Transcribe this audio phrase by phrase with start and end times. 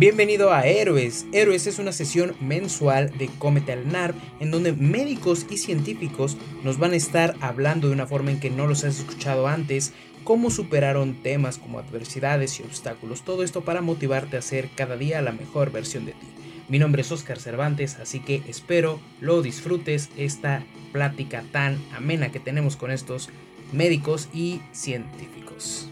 [0.00, 1.26] Bienvenido a Héroes.
[1.30, 6.78] Héroes es una sesión mensual de Cómete al NARP en donde médicos y científicos nos
[6.78, 9.92] van a estar hablando de una forma en que no los has escuchado antes,
[10.24, 13.26] cómo superaron temas como adversidades y obstáculos.
[13.26, 16.28] Todo esto para motivarte a ser cada día la mejor versión de ti.
[16.70, 22.40] Mi nombre es Oscar Cervantes, así que espero lo disfrutes esta plática tan amena que
[22.40, 23.28] tenemos con estos
[23.70, 25.90] médicos y científicos.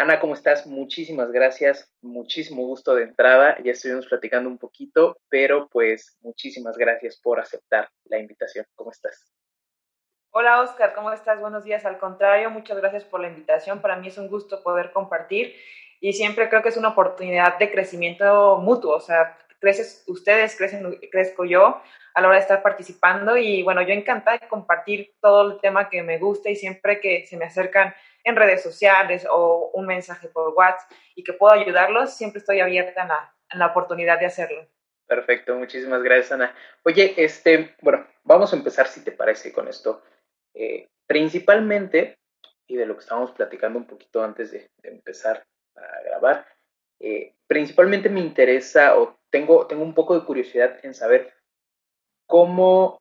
[0.00, 0.66] Ana, ¿cómo estás?
[0.66, 3.58] Muchísimas gracias, muchísimo gusto de entrada.
[3.62, 8.64] Ya estuvimos platicando un poquito, pero pues muchísimas gracias por aceptar la invitación.
[8.76, 9.30] ¿Cómo estás?
[10.30, 11.38] Hola Oscar, ¿cómo estás?
[11.38, 11.84] Buenos días.
[11.84, 13.82] Al contrario, muchas gracias por la invitación.
[13.82, 15.54] Para mí es un gusto poder compartir
[16.00, 18.96] y siempre creo que es una oportunidad de crecimiento mutuo.
[18.96, 21.82] O sea, creces ustedes, crecen, crezco yo
[22.14, 25.90] a la hora de estar participando y bueno, yo encantada de compartir todo el tema
[25.90, 27.94] que me gusta y siempre que se me acercan
[28.24, 33.02] en redes sociales o un mensaje por WhatsApp y que puedo ayudarlos, siempre estoy abierta
[33.52, 34.66] en la, oportunidad de hacerlo.
[35.06, 36.54] Perfecto, muchísimas gracias, Ana.
[36.84, 40.02] Oye, este, bueno, vamos a empezar, si te parece, con esto.
[40.54, 42.18] Eh, principalmente,
[42.66, 45.44] y de lo que estábamos platicando un poquito antes de, empezar
[45.74, 46.46] a grabar,
[47.00, 51.32] eh, principalmente me interesa o tengo, tengo un poco de curiosidad en saber
[52.26, 52.98] cómo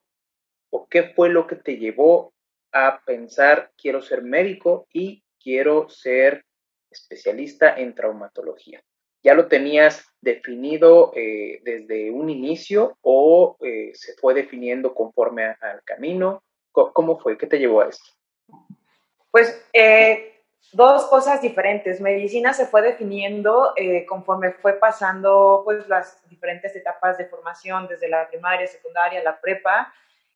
[0.72, 2.34] o qué fue lo que te llevó
[2.72, 6.46] a pensar quiero ser médico y quiero ser
[6.90, 8.82] especialista en traumatología.
[9.22, 15.84] ¿Ya lo tenías definido eh, desde un inicio o eh, se fue definiendo conforme al
[15.84, 16.44] camino?
[16.72, 17.38] ¿Cómo, fue?
[17.38, 18.12] ¿Qué te llevó a esto?
[19.32, 20.42] Pues eh,
[20.72, 22.00] dos cosas diferentes.
[22.00, 23.74] Medicina se fue definiendo
[24.08, 29.94] conforme fue pasando pues, las diferentes etapas de formación, desde la primaria, secundaria, la prepa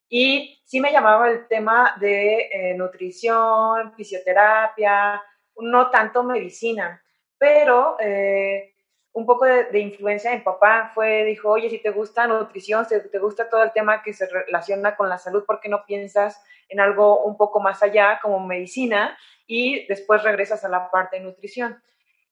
[0.08, 5.22] y sí me llamaba el tema de eh, nutrición, fisioterapia,
[5.56, 7.02] no tanto medicina,
[7.38, 8.74] pero eh,
[9.12, 12.96] un poco de, influencia de mi papá fue, dijo, oye, si te gusta nutrición, si
[13.08, 16.42] te gusta todo el tema que se relaciona con la salud, ¿por qué no piensas
[16.68, 19.16] en algo un poco más allá como medicina
[19.46, 21.80] y después regresas a la parte de nutrición?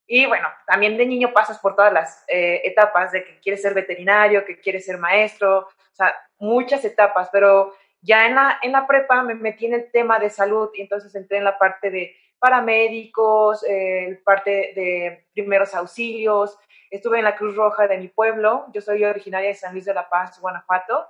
[0.07, 3.75] Y bueno, también de niño pasas por todas las eh, etapas de que quieres ser
[3.75, 8.87] veterinario, que quieres ser maestro, o sea, muchas etapas, pero ya en la, en la
[8.87, 12.17] prepa me metí en el tema de salud y entonces entré en la parte de
[12.39, 16.59] paramédicos, eh, parte de primeros auxilios,
[16.91, 19.95] estuve en la Cruz Roja de mi pueblo, yo soy originaria de San Luis de
[19.95, 21.07] la Paz, Guanajuato,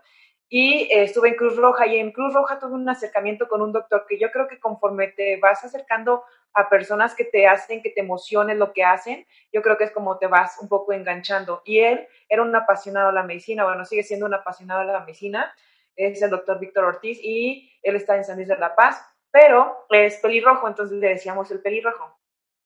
[0.55, 3.73] y eh, estuve en Cruz Roja y en Cruz Roja tuve un acercamiento con un
[3.73, 7.89] doctor que yo creo que conforme te vas acercando a personas que te hacen que
[7.89, 11.63] te emociones lo que hacen, yo creo que es como te vas un poco enganchando.
[11.65, 15.01] Y él era un apasionado de la medicina, bueno, sigue siendo un apasionado de la
[15.01, 15.55] medicina,
[15.97, 19.87] es el doctor Víctor Ortiz y él está en San Luis de la Paz, pero
[19.89, 22.15] es pelirrojo, entonces le decíamos el pelirrojo.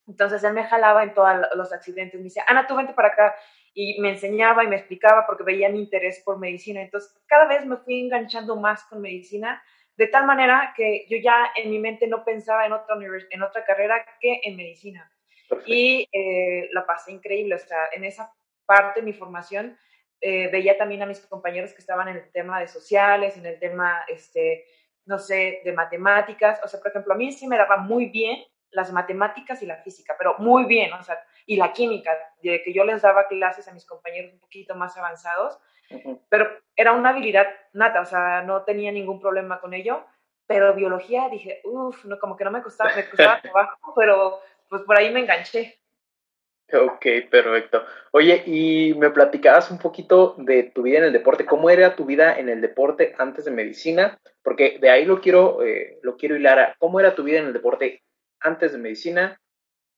[0.09, 3.37] Entonces él me jalaba en todos los accidentes, me decía, Ana, tú vente para acá.
[3.79, 6.81] Y me enseñaba y me explicaba porque veía mi interés por medicina.
[6.81, 9.63] Entonces cada vez me fui enganchando más con medicina,
[9.99, 12.97] de tal manera que yo ya en mi mente no pensaba en otra,
[13.31, 15.13] en otra carrera que en medicina.
[15.67, 18.33] Y eh, la pasé increíble, o sea, en esa
[18.65, 19.79] parte de mi formación
[20.23, 23.59] eh, veía también a mis compañeros que estaban en el tema de sociales, en el
[23.59, 24.65] tema, este,
[25.05, 26.61] no sé, de matemáticas.
[26.65, 29.77] O sea, por ejemplo, a mí sí me daba muy bien las matemáticas y la
[29.77, 32.13] física, pero muy bien, o sea, y la química,
[32.43, 35.59] de que yo les daba clases a mis compañeros un poquito más avanzados,
[36.29, 40.05] pero era una habilidad nata, o sea, no tenía ningún problema con ello,
[40.47, 44.83] pero biología dije, uff, no, como que no me costaba, me costaba trabajo, pero pues
[44.83, 45.79] por ahí me enganché.
[46.73, 47.85] Ok, perfecto.
[48.11, 51.47] Oye, y me platicabas un poquito de tu vida en el deporte.
[51.47, 54.19] ¿Cómo era tu vida en el deporte antes de medicina?
[54.43, 57.47] Porque de ahí lo quiero, eh, lo quiero hilar a cómo era tu vida en
[57.47, 58.03] el deporte
[58.41, 59.41] antes de medicina,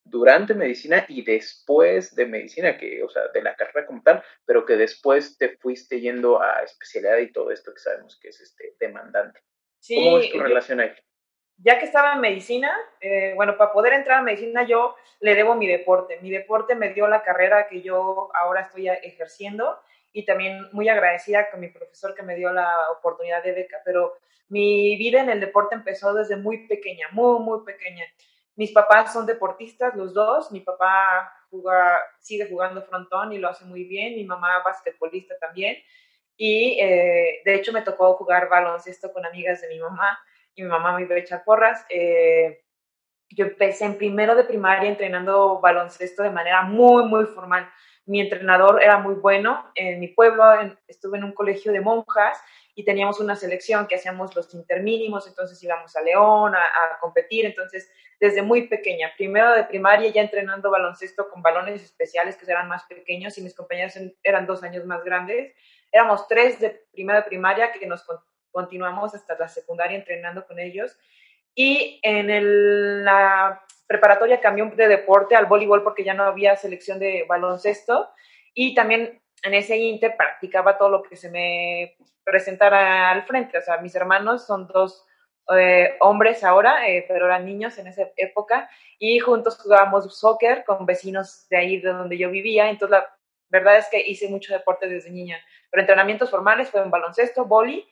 [0.08, 4.64] durante medicina y después de medicina, que, o sea, de la carrera como tal, pero
[4.64, 8.75] que después te fuiste yendo a especialidad y todo esto que sabemos que es este
[8.78, 9.40] demandante.
[9.88, 10.93] ¿Cómo es tu relación ahí?
[11.58, 15.56] ya que estaba en medicina, eh, bueno, para poder entrar a medicina yo le debo
[15.56, 16.19] mi deporte.
[16.22, 19.78] Mi deporte me dio la carrera que yo ahora estoy ejerciendo
[20.12, 24.14] y también muy agradecida con mi profesor que me dio la oportunidad de beca, pero
[24.49, 28.05] mi vida en el deporte empezó desde muy pequeña, muy, muy pequeña.
[28.58, 30.50] Mis papás son deportistas, los dos.
[30.50, 34.16] Mi papá juega, sigue jugando frontón y lo hace muy bien.
[34.16, 35.76] Mi mamá basquetbolista también.
[36.37, 40.19] Y eh, de hecho me tocó jugar baloncesto con amigas de mi mamá
[40.56, 41.87] y mi mamá me iba a echar porras.
[41.88, 42.64] Eh,
[43.31, 47.70] yo empecé en primero de primaria entrenando baloncesto de manera muy, muy formal.
[48.06, 49.70] Mi entrenador era muy bueno.
[49.76, 50.43] En mi pueblo
[50.88, 52.43] estuve en un colegio de monjas
[52.75, 57.44] y teníamos una selección que hacíamos los intermínimos, entonces íbamos a León a, a, competir.
[57.44, 57.88] Entonces,
[58.20, 62.85] desde muy pequeña, primero de primaria ya entrenando baloncesto con balones especiales que eran más
[62.85, 65.55] pequeños y mis compañeros eran dos años más grandes.
[65.93, 68.05] Éramos tres de primero de primaria que nos
[68.50, 70.99] continuamos hasta la secundaria entrenando con ellos.
[71.55, 77.25] Y en la preparatoria cambió de deporte al voleibol porque ya no había selección de
[77.29, 78.11] baloncesto.
[78.53, 83.59] Y también en ese inter practicaba todo lo que se me presentara al frente.
[83.59, 85.07] O sea, mis hermanos son dos
[85.56, 88.69] eh, hombres ahora, eh, pero eran niños en esa época.
[88.99, 92.69] Y juntos jugábamos soccer con vecinos de ahí de donde yo vivía.
[92.69, 93.06] Entonces, la
[93.49, 95.39] verdad es que hice mucho deporte desde niña.
[95.71, 97.87] Pero entrenamientos formales fue en baloncesto, boli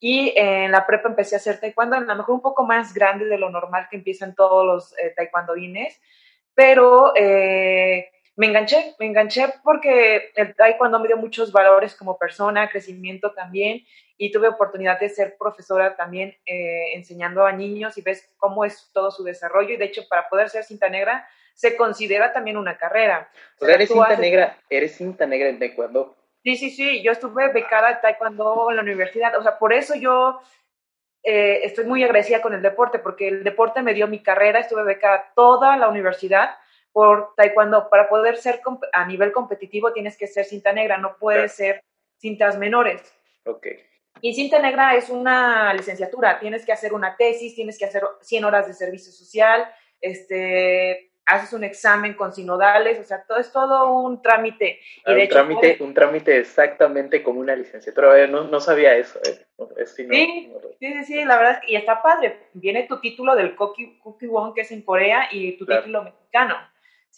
[0.00, 3.24] y en la prepa empecé a hacer taekwondo, a lo mejor un poco más grande
[3.24, 6.00] de lo normal que empiezan todos los eh, taekwondoines,
[6.54, 7.12] pero
[8.38, 13.84] me enganché, me enganché porque el taekwondo me dio muchos valores como persona, crecimiento también,
[14.16, 18.90] y tuve oportunidad de ser profesora también eh, enseñando a niños y ves cómo es
[18.92, 22.78] todo su desarrollo, y de hecho para poder ser cinta negra se considera también una
[22.78, 23.28] carrera.
[23.60, 26.14] O sea, eres cinta negra, eres cinta negra en taekwondo.
[26.44, 29.96] Sí, sí, sí, yo estuve becada en taekwondo en la universidad, o sea, por eso
[29.96, 30.40] yo
[31.24, 34.84] eh, estoy muy agradecida con el deporte, porque el deporte me dio mi carrera, estuve
[34.84, 36.50] becada toda la universidad
[36.92, 37.88] por taekwondo.
[37.88, 38.60] Para poder ser
[38.92, 41.82] a nivel competitivo tienes que ser cinta negra, no puedes ser
[42.18, 43.14] cintas menores.
[43.44, 43.66] Ok.
[44.20, 48.44] Y cinta negra es una licenciatura, tienes que hacer una tesis, tienes que hacer 100
[48.44, 49.68] horas de servicio social,
[50.00, 54.80] este, haces un examen con sinodales, o sea, todo es todo un trámite.
[55.06, 59.20] Y ah, de un, trámite un trámite exactamente como una licenciatura, no, no sabía eso.
[59.24, 59.84] Eh.
[59.86, 60.08] sí,
[60.80, 62.48] sí, sí, la verdad, y está padre.
[62.54, 66.56] Viene tu título del Koki, Won, que es en Corea, y tu título mexicano.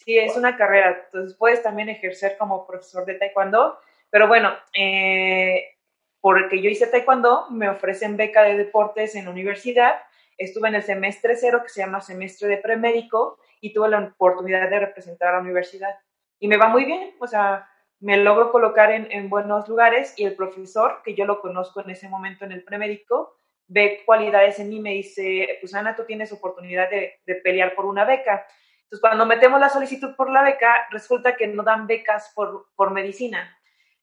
[0.03, 3.77] Sí, es una carrera, entonces puedes también ejercer como profesor de taekwondo,
[4.09, 5.77] pero bueno, eh,
[6.19, 9.95] porque yo hice taekwondo, me ofrecen beca de deportes en la universidad,
[10.37, 14.69] estuve en el semestre cero, que se llama semestre de premédico, y tuve la oportunidad
[14.69, 15.95] de representar a la universidad.
[16.39, 20.25] Y me va muy bien, o sea, me logro colocar en, en buenos lugares y
[20.25, 23.37] el profesor, que yo lo conozco en ese momento en el premédico,
[23.71, 28.03] ve cualidades en mí me dice, pues Ana, tú tienes oportunidad de, pelear por una
[28.03, 28.45] beca.
[28.91, 32.91] Entonces, cuando metemos la solicitud por la beca, resulta que no dan becas por, por
[32.91, 33.57] medicina.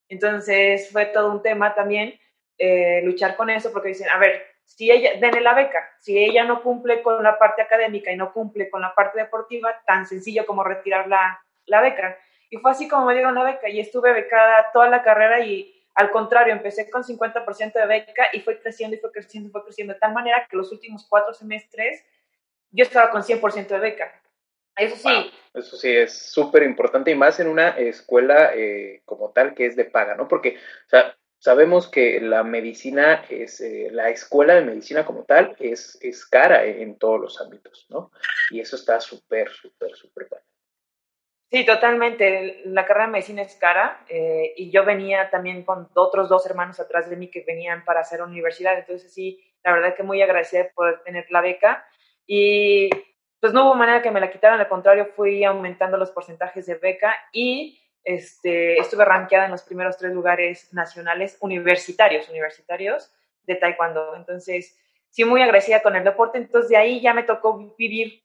[0.08, 2.18] Entonces, fue todo un tema también
[2.56, 6.44] eh, luchar con eso, porque dicen, a ver, si ella, denle la beca, si ella
[6.44, 10.46] no cumple con la parte académica y no cumple con la parte deportiva, tan sencillo
[10.46, 12.16] como retirar la, la beca.
[12.48, 15.74] Y fue así como me dieron la beca y estuve becada toda la carrera y
[15.96, 19.64] al contrario, empecé con 50% de beca y fue creciendo y fue creciendo y fue
[19.64, 22.06] creciendo de tal manera que los últimos cuatro semestres
[22.70, 24.22] yo estaba con 100% de beca.
[24.78, 25.30] Eso sí.
[25.54, 29.76] eso sí, es súper importante y más en una escuela eh, como tal que es
[29.76, 30.28] de paga, ¿no?
[30.28, 30.56] Porque,
[30.86, 35.96] o sea, Sabemos que la medicina es, eh, la escuela de medicina como tal es,
[36.02, 38.10] es cara en todos los ámbitos, ¿no?
[38.50, 40.44] Y eso está súper, súper, súper bueno.
[41.48, 42.62] Sí, totalmente.
[42.64, 46.80] La carrera de medicina es cara eh, y yo venía también con otros dos hermanos
[46.80, 48.76] atrás de mí que venían para hacer universidad.
[48.76, 51.86] Entonces sí, la verdad que muy agradecida por tener la beca
[52.26, 52.90] y
[53.40, 56.74] pues no hubo manera que me la quitaran, al contrario, fui aumentando los porcentajes de
[56.74, 64.16] beca y este, estuve rankeada en los primeros tres lugares nacionales universitarios, universitarios de Taekwondo.
[64.16, 64.78] Entonces,
[65.10, 66.38] sí, muy agradecida con el deporte.
[66.38, 68.22] Entonces, de ahí ya me tocó vivir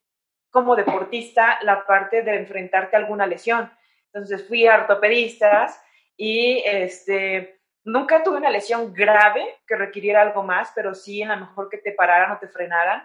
[0.54, 3.72] como deportista la parte de enfrentarte a alguna lesión.
[4.14, 5.84] Entonces fui a ortopedistas
[6.16, 11.38] y este, nunca tuve una lesión grave que requiriera algo más, pero sí en la
[11.38, 13.04] mejor que te pararan o te frenaran.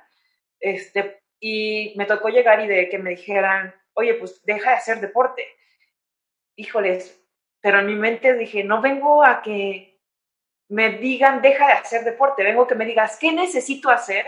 [0.60, 5.00] Este, y me tocó llegar y de que me dijeran, oye, pues deja de hacer
[5.00, 5.46] deporte.
[6.56, 7.20] Híjoles,
[7.60, 9.98] pero en mi mente dije, no vengo a que
[10.68, 14.26] me digan, deja de hacer deporte, vengo a que me digas, ¿qué necesito hacer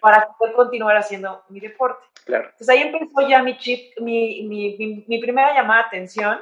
[0.00, 2.04] para poder continuar haciendo mi deporte?
[2.24, 2.44] Claro.
[2.44, 6.40] Entonces ahí empezó ya mi chip, mi, mi, mi, primera llamada de atención.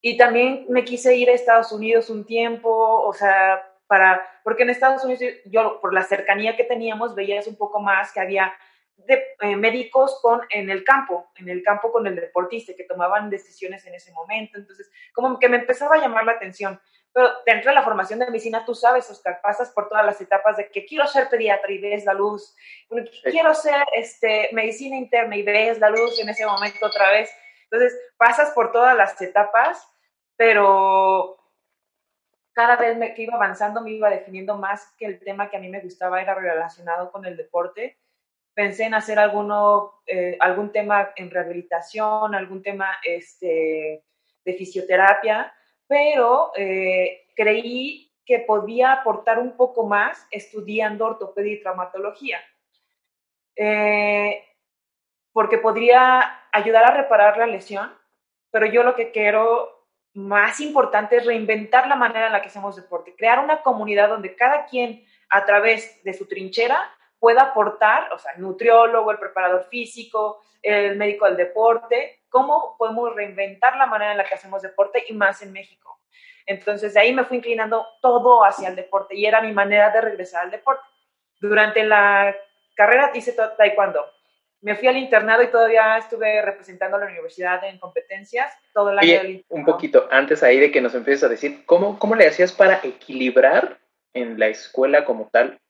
[0.00, 4.70] Y también me quise ir a Estados Unidos un tiempo, o sea, para, porque en
[4.70, 8.52] Estados Unidos yo por la cercanía que teníamos veías un poco más que había
[8.98, 13.30] de, eh, médicos con, en el campo, en el campo con el deportista, que tomaban
[13.30, 14.58] decisiones en ese momento.
[14.58, 16.80] Entonces, como que me empezaba a llamar la atención.
[17.12, 20.56] Pero dentro de la formación de medicina, tú sabes, Oscar, pasas por todas las etapas
[20.56, 22.54] de que quiero ser pediatra y ves la luz,
[23.24, 27.30] quiero ser este, medicina interna y ves la luz en ese momento otra vez.
[27.70, 29.88] Entonces, pasas por todas las etapas,
[30.36, 31.38] pero
[32.58, 35.68] cada vez que iba avanzando me iba definiendo más que el tema que a mí
[35.68, 38.00] me gustaba era relacionado con el deporte.
[38.52, 44.02] Pensé en hacer alguno, eh, algún tema en rehabilitación, algún tema este,
[44.44, 45.54] de fisioterapia,
[45.86, 52.40] pero eh, creí que podía aportar un poco más estudiando ortopedia y traumatología,
[53.54, 54.44] eh,
[55.32, 57.96] porque podría ayudar a reparar la lesión,
[58.50, 59.77] pero yo lo que quiero
[60.18, 64.34] más importante es reinventar la manera en la que hacemos deporte, crear una comunidad donde
[64.34, 69.68] cada quien a través de su trinchera pueda aportar, o sea, el nutriólogo, el preparador
[69.70, 75.04] físico, el médico del deporte, cómo podemos reinventar la manera en la que hacemos deporte
[75.08, 76.00] y más en México.
[76.46, 80.00] Entonces, de ahí me fui inclinando todo hacia el deporte y era mi manera de
[80.00, 80.82] regresar al deporte.
[81.40, 82.34] Durante la
[82.74, 84.04] carrera hice taekwondo.
[84.60, 88.98] Me fui al internado y todavía estuve representando a la universidad en competencias todo el
[88.98, 89.42] año.
[89.48, 92.80] un poquito antes ahí de que nos empieces a decir, ¿cómo, ¿cómo le hacías para
[92.82, 93.78] equilibrar
[94.14, 95.60] en la escuela como tal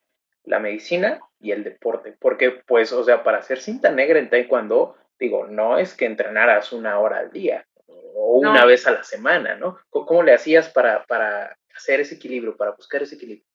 [0.44, 2.14] la medicina y el deporte.
[2.18, 6.72] Porque, pues, o sea, para ser cinta negra en taekwondo, digo, no es que entrenaras
[6.72, 9.78] una hora al día o una vez a la semana, ¿no?
[9.90, 13.46] ¿Cómo, le hacías para, para hacer ese equilibrio, para buscar ese equilibrio?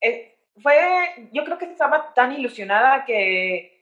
[0.00, 3.73] Eh, fue, yo creo que estaba tan ilusionada que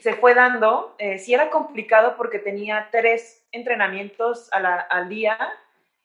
[0.00, 0.94] se fue dando.
[0.98, 5.38] Eh, sí era complicado porque tenía tres entrenamientos al día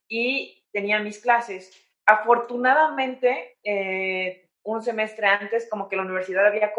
[0.08, 1.72] y tenía mis clases.
[2.06, 6.72] Afortunadamente, eh, un semestre antes como que la universidad había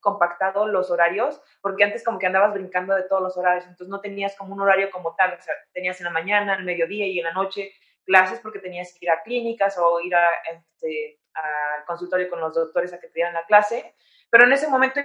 [0.00, 4.00] compactado los horarios, porque antes como que andabas brincando de todos los horarios, entonces no
[4.00, 5.38] tenías como un horario como tal,
[5.72, 7.72] tenías en la mañana, al mediodía y en la noche
[8.04, 12.54] clases porque tenías que ir a clínicas o ir a, este, al consultorio con los
[12.54, 13.94] doctores a que te dieran la clase,
[14.28, 15.00] pero en ese momento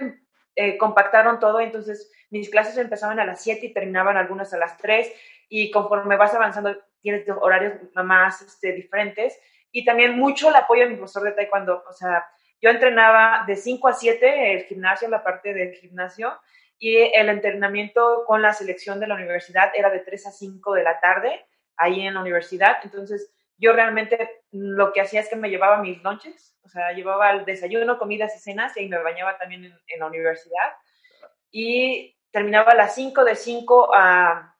[0.54, 4.76] eh, compactaron todo, entonces mis clases empezaban a las 7 y terminaban algunas a las
[4.78, 5.12] 3
[5.48, 9.38] y conforme vas avanzando tienes horarios más este, diferentes
[9.70, 11.84] y también mucho el apoyo de mi profesor de taekwondo.
[11.88, 12.26] O sea,
[12.60, 16.38] yo entrenaba de 5 a 7 el gimnasio, la parte del gimnasio,
[16.78, 20.82] y el entrenamiento con la selección de la universidad era de 3 a 5 de
[20.82, 22.78] la tarde, ahí en la universidad.
[22.84, 27.30] Entonces, yo realmente lo que hacía es que me llevaba mis lunches, o sea, llevaba
[27.32, 30.72] el desayuno, comidas y cenas, y me bañaba también en, en la universidad.
[31.50, 34.56] Y terminaba a las 5, de 5 a,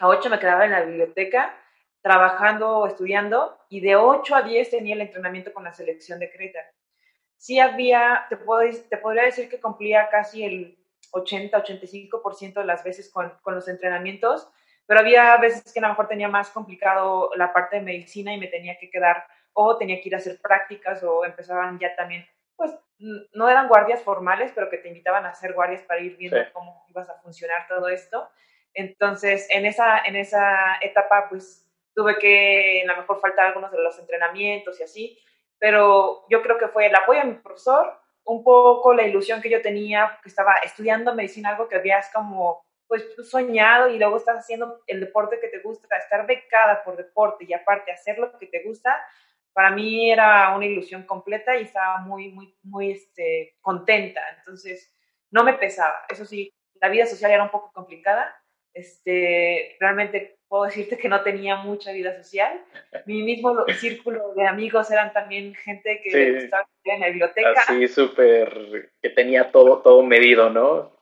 [0.00, 1.54] a 8 me quedaba en la biblioteca
[2.04, 6.58] trabajando estudiando y de 8 a 10 tenía el entrenamiento con la selección de Creta.
[7.38, 8.60] Sí había, te, puedo,
[8.90, 10.78] te podría decir que cumplía casi el
[11.12, 14.50] 80-85% de las veces con, con, los entrenamientos,
[14.86, 18.38] pero había veces que a lo mejor tenía más complicado la parte de medicina y
[18.38, 22.26] me tenía que quedar o tenía que ir a hacer prácticas o empezaban ya también,
[22.56, 26.38] pues no eran guardias formales, pero que te invitaban a hacer guardias para ir viendo
[26.52, 28.28] cómo ibas a funcionar todo esto.
[28.72, 33.78] Entonces, en esa, en esa etapa, pues tuve que a lo mejor faltar algunos de
[33.78, 35.18] los entrenamientos y así,
[35.58, 39.50] pero yo creo que fue el apoyo de mi profesor, un poco la ilusión que
[39.50, 42.64] yo tenía, que estaba estudiando medicina, algo que habías como
[43.02, 47.44] pues soñado y luego estás haciendo el deporte que te gusta, estar becada por deporte
[47.48, 49.04] y aparte hacer lo que te gusta,
[49.52, 54.20] para mí era una ilusión completa y estaba muy, muy, muy este, contenta.
[54.38, 54.92] Entonces,
[55.30, 56.04] no me pesaba.
[56.08, 58.36] Eso sí, la vida social era un poco complicada.
[58.74, 62.60] Este, realmente puedo decirte que no tenía mucha vida social.
[63.06, 67.54] Mi mismo círculo de amigos eran también gente que estaba en la biblioteca.
[67.60, 70.93] Así súper, que tenía todo, todo medido, ¿no?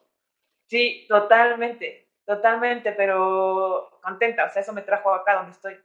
[0.73, 5.77] Sí, totalmente, totalmente, pero contenta, o sea, eso me trajo acá donde estoy.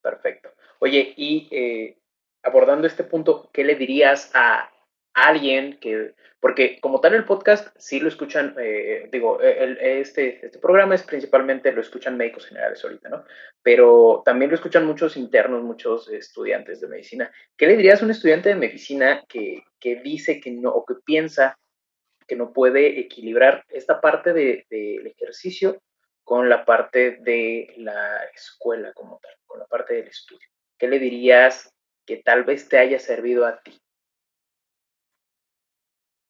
[0.00, 0.52] Perfecto.
[0.78, 1.98] Oye, y eh,
[2.44, 4.70] abordando este punto, ¿qué le dirías a
[5.14, 10.94] alguien que, porque como tal el podcast sí lo escuchan, eh, digo, este, este programa
[10.94, 13.24] es principalmente lo escuchan médicos generales ahorita, ¿no?
[13.64, 17.32] Pero también lo escuchan muchos internos, muchos estudiantes de medicina.
[17.56, 20.94] ¿Qué le dirías a un estudiante de medicina que, que dice que no, o que
[21.04, 21.58] piensa
[22.30, 25.82] que no puede equilibrar esta parte del de, ejercicio
[26.22, 30.46] con la parte de la escuela como tal, con la parte del estudio?
[30.78, 31.74] ¿Qué le dirías
[32.06, 33.76] que tal vez te haya servido a ti?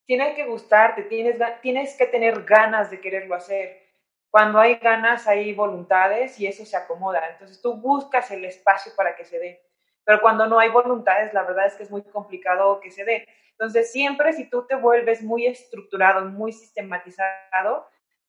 [0.07, 3.80] tiene que gustarte, tienes, tienes que tener ganas de quererlo hacer.
[4.28, 7.21] Cuando hay ganas, hay voluntades y eso se acomoda.
[7.30, 9.62] Entonces tú buscas el espacio para que se dé.
[10.02, 13.28] Pero cuando no hay voluntades, la verdad es que es muy complicado que se dé.
[13.61, 17.87] Entonces siempre si tú te vuelves muy estructurado, muy sistematizado,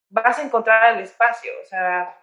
[0.10, 1.50] vas a encontrar el espacio.
[1.64, 2.22] O sea,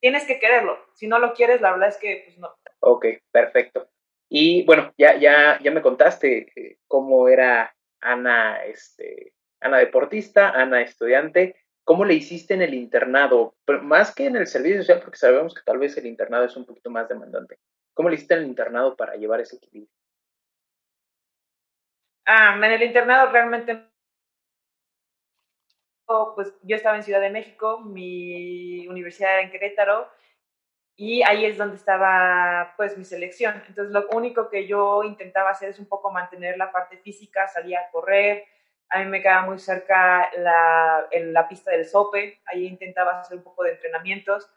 [0.00, 0.78] tienes que quererlo.
[0.92, 2.54] Si no lo quieres, la verdad es que pues no.
[2.80, 3.88] Ok, perfecto.
[4.28, 10.82] Y bueno, ya, ya, ya me contaste eh, cómo era Ana, este, Ana deportista, Ana
[10.82, 11.56] estudiante.
[11.84, 13.54] ¿Cómo le hiciste en el internado?
[13.80, 16.66] más que en el servicio social, porque sabemos que tal vez el internado es un
[16.66, 17.58] poquito más demandante.
[17.94, 20.01] ¿Cómo le hiciste en el internado para llevar ese equilibrio?
[22.26, 23.92] Ah, en el internado realmente
[26.34, 30.08] pues yo estaba en Ciudad de México, mi universidad era en Querétaro
[30.96, 33.62] y ahí es donde estaba pues mi selección.
[33.68, 37.80] Entonces lo único que yo intentaba hacer es un poco mantener la parte física, salía
[37.80, 38.44] a correr,
[38.90, 43.44] a mí me quedaba muy cerca la, la pista del sope, ahí intentaba hacer un
[43.44, 44.50] poco de entrenamientos.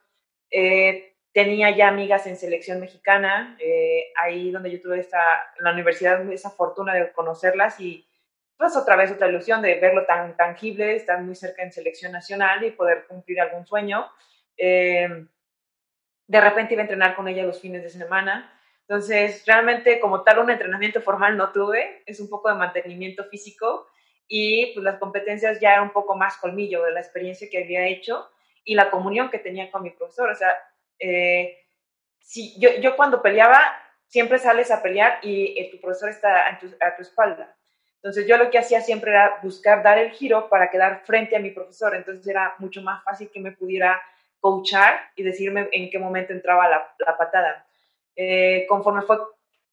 [0.51, 5.19] Eh, tenía ya amigas en selección mexicana, eh, ahí donde yo tuve esta,
[5.59, 8.07] la universidad esa fortuna de conocerlas y
[8.55, 12.63] pues otra vez otra ilusión de verlo tan tangible, estar muy cerca en selección nacional
[12.63, 14.09] y poder cumplir algún sueño.
[14.55, 15.25] Eh,
[16.25, 18.57] de repente iba a entrenar con ella los fines de semana.
[18.87, 23.87] Entonces, realmente como tal un entrenamiento formal no tuve, es un poco de mantenimiento físico
[24.25, 27.85] y pues las competencias ya era un poco más colmillo de la experiencia que había
[27.87, 28.29] hecho
[28.63, 30.29] y la comunión que tenía con mi profesor.
[30.29, 30.55] O sea,
[30.99, 31.57] eh,
[32.19, 33.59] si yo, yo cuando peleaba,
[34.07, 37.55] siempre sales a pelear y eh, tu profesor está a tu, a tu espalda.
[37.97, 41.39] Entonces yo lo que hacía siempre era buscar dar el giro para quedar frente a
[41.39, 41.95] mi profesor.
[41.95, 44.01] Entonces era mucho más fácil que me pudiera
[44.39, 47.65] coachar y decirme en qué momento entraba la, patada.
[48.15, 49.17] Eh, conforme fue,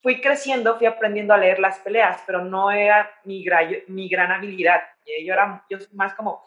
[0.01, 3.45] fui creciendo, fui aprendiendo a leer las peleas, pero no era mi,
[3.89, 4.83] mi gran habilidad.
[5.07, 6.43] Yo era yo más como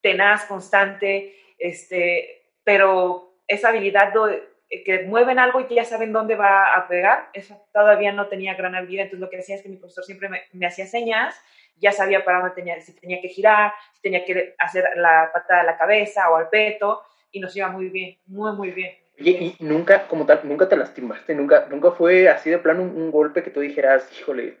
[0.00, 4.42] tenaz, constante, este, pero esa habilidad de,
[4.82, 8.54] que mueven algo y que ya saben dónde va a pegar, eso todavía no tenía
[8.54, 9.04] gran habilidad.
[9.04, 11.40] Entonces lo que hacía es que mi profesor siempre me, hacía señas,
[11.76, 15.60] ya sabía para dónde tenía, si tenía que girar, si tenía que hacer la patada
[15.60, 18.96] a la cabeza o al peto, y nos iba muy bien, muy, muy bien.
[19.16, 23.42] y nunca, como tal, nunca te lastimaste, nunca, nunca fue así de plano un, golpe
[23.42, 24.58] que tú dijeras, híjole,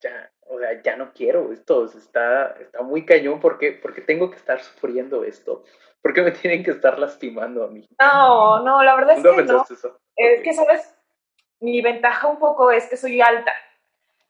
[0.00, 4.36] ya, o sea, ya no quiero esto, está, está muy cañón, porque, porque tengo que
[4.36, 5.64] estar sufriendo esto,
[6.06, 7.84] ¿por qué me tienen que estar lastimando a mí?
[7.98, 9.64] No, no, la verdad es que no.
[10.14, 10.94] Es que, ¿sabes?
[11.58, 13.52] Mi ventaja un poco es que soy alta,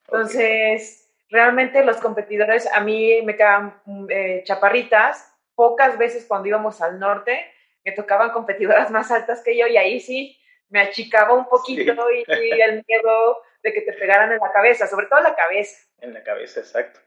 [0.06, 1.02] entonces...
[1.28, 3.74] realmente los competidores a mí me quedan
[4.08, 5.34] eh, chaparritas.
[5.56, 7.52] Pocas veces cuando íbamos al norte
[7.84, 12.24] me tocaban competidoras más altas que yo y ahí sí me achicaba un poquito y,
[12.60, 15.86] el miedo de que te pegaran en la cabeza, sobre todo en la cabeza.
[15.98, 17.00] En la cabeza, exacto.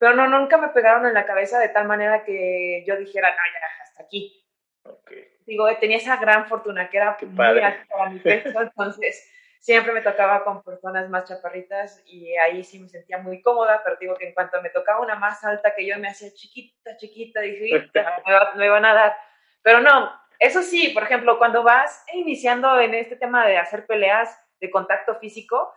[0.00, 3.36] Pero no, nunca me pegaron en la cabeza de tal manera que yo dijera, no,
[3.36, 4.42] ya, hasta aquí.
[4.82, 5.28] Okay.
[5.44, 10.00] Digo, tenía esa gran fortuna que era muy alta para mi peso, entonces siempre me
[10.00, 14.28] tocaba con personas más chaparritas y ahí sí me sentía muy cómoda, pero digo que
[14.28, 18.34] en cuanto me tocaba una más alta que yo me hacía chiquita, chiquita, dije, me,
[18.56, 19.16] me van a dar.
[19.60, 24.34] Pero no, eso sí, por ejemplo, cuando vas iniciando en este tema de hacer peleas
[24.60, 25.74] de contacto físico,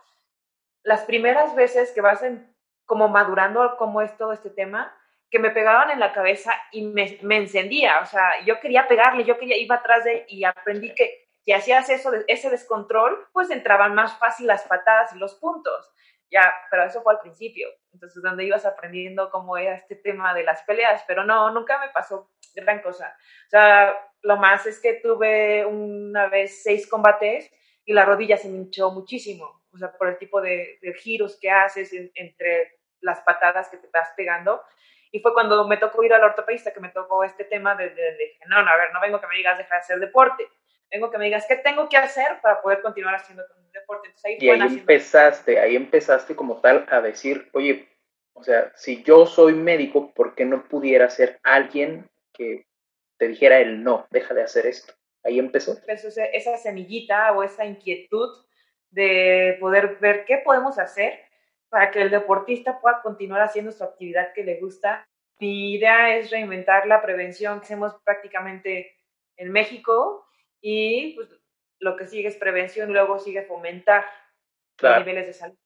[0.82, 2.22] las primeras veces que vas
[2.86, 4.96] como madurando cómo es todo este tema,
[5.30, 9.24] que me pegaban en la cabeza y me, me, encendía, o sea, yo quería pegarle,
[9.24, 13.94] yo quería, iba atrás de y aprendí que si hacías eso, ese descontrol, pues entraban
[13.94, 15.92] más fácil las patadas y los puntos.
[16.30, 17.68] Ya, pero eso fue al principio.
[17.92, 21.90] Entonces, donde ibas aprendiendo cómo era este tema de las peleas, pero no, nunca me
[21.90, 23.14] pasó gran cosa.
[23.46, 27.52] O sea, lo más es que tuve una vez seis combates
[27.84, 31.50] y la rodilla se me hinchó muchísimo, o sea, por el tipo de, giros que
[31.50, 34.62] haces entre las patadas que te estás pegando.
[35.10, 38.38] Y fue cuando me tocó ir al ortopedista que me tocó este tema de, de,
[38.46, 40.48] no, no, a ver, no vengo que me digas dejar de hacer deporte,
[40.90, 44.12] vengo que me digas qué tengo que hacer para poder continuar haciendo deporte.
[44.24, 47.88] ahí y ahí empezaste, ahí empezaste como tal a decir, oye,
[48.32, 52.66] o sea, si yo soy médico, ¿por qué no pudiera ser alguien que
[53.16, 54.92] te dijera el no, deja de hacer esto.
[55.24, 55.72] Ahí empezó.
[55.72, 58.44] Empezó esa semillita o esa inquietud
[58.90, 61.18] de poder ver qué podemos hacer
[61.68, 65.08] para que el deportista pueda continuar haciendo su actividad que le gusta.
[65.40, 68.94] Mi idea es reinventar la prevención que hacemos prácticamente
[69.36, 70.24] en México
[70.60, 71.28] y pues,
[71.80, 74.04] lo que sigue es prevención luego sigue fomentar
[74.80, 75.56] los niveles de salud.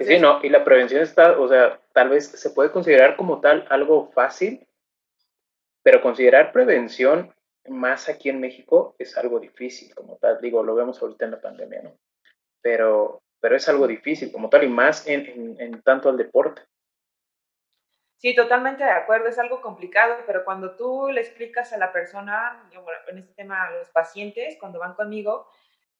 [0.00, 3.66] sí, no, y la prevención está, o sea, tal vez se puede considerar como tal
[3.70, 4.66] algo fácil,
[5.82, 7.34] pero considerar prevención
[7.70, 10.40] más aquí en México es algo difícil, como tal.
[10.40, 11.96] Digo, lo vemos ahorita en la pandemia, ¿no?
[12.62, 16.62] Pero, pero es algo difícil, como tal, y más en, en, tanto al deporte.
[18.18, 22.68] Sí, totalmente de acuerdo, es algo complicado, pero cuando tú le explicas a la persona,
[23.06, 25.46] en este tema a los pacientes, cuando van conmigo,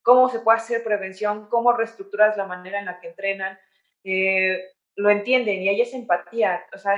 [0.03, 3.59] cómo se puede hacer prevención, cómo reestructuras la manera en la que entrenan,
[4.03, 6.67] eh, lo entienden y hay esa empatía.
[6.75, 6.95] O sea,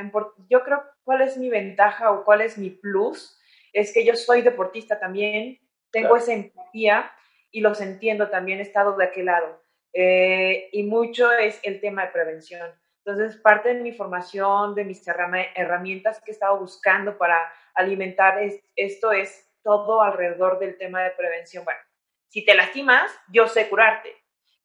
[0.48, 3.39] yo creo cuál es mi ventaja o cuál es mi plus
[3.72, 5.58] es que yo soy deportista también,
[5.90, 7.10] tengo esa empatía
[7.50, 9.62] y los entiendo también, he estado de aquel lado.
[9.92, 12.72] Eh, y mucho es el tema de prevención.
[13.04, 18.38] Entonces, parte de mi formación, de mis herramientas que he estado buscando para alimentar
[18.76, 21.64] esto es todo alrededor del tema de prevención.
[21.64, 21.80] Bueno,
[22.28, 24.14] si te lastimas, yo sé curarte,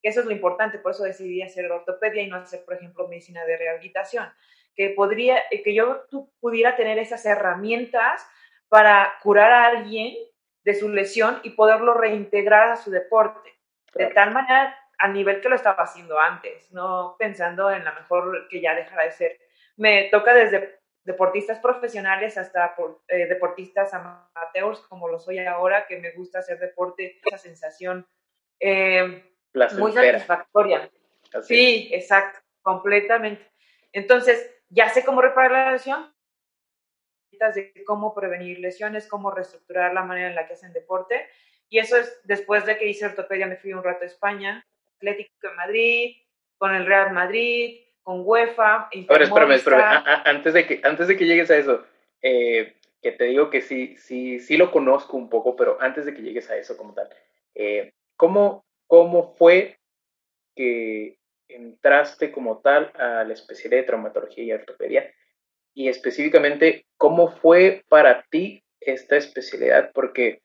[0.02, 3.08] que eso es lo importante, por eso decidí hacer ortopedia y no hacer, por ejemplo,
[3.08, 4.30] medicina de rehabilitación,
[4.76, 6.04] que podría, que yo
[6.40, 8.28] pudiera tener esas herramientas
[8.70, 10.16] para curar a alguien
[10.64, 13.54] de su lesión y poderlo reintegrar a su deporte.
[13.94, 18.48] De tal manera, a nivel que lo estaba haciendo antes, no pensando en la mejor
[18.50, 19.40] que ya dejará de ser.
[19.78, 22.76] Me toca desde deportistas profesionales hasta
[23.08, 28.08] eh, deportistas amateurs, como lo soy ahora, que me gusta hacer deporte, esa sensación
[28.60, 29.24] eh,
[29.78, 30.90] muy satisfactoria.
[31.44, 33.46] sí, exacto, completamente.
[33.94, 36.14] Entonces, ya sé cómo reparar la lesión,
[37.40, 41.28] de cómo prevenir lesiones, cómo reestructurar la manera en la que hacen deporte.
[41.70, 45.32] Y eso es después de que hice ortopedia, me fui un rato a España, Atlético
[45.42, 46.16] de Madrid,
[46.58, 48.90] con el Real Madrid, con UEFA.
[49.10, 50.04] Ahora, espérame, espérame.
[50.26, 51.86] antes, de que, antes de que llegues a eso,
[52.22, 56.14] eh, que te digo que sí, sí, sí lo conozco un poco, pero antes de
[56.14, 57.10] que llegues a eso como tal,
[57.54, 59.80] eh, ¿cómo, ¿cómo fue
[60.56, 61.18] que
[61.48, 65.14] entraste como tal a la especialidad de traumatología y ortopedia?
[65.76, 70.42] Y específicamente cómo fue para ti esta especialidad, porque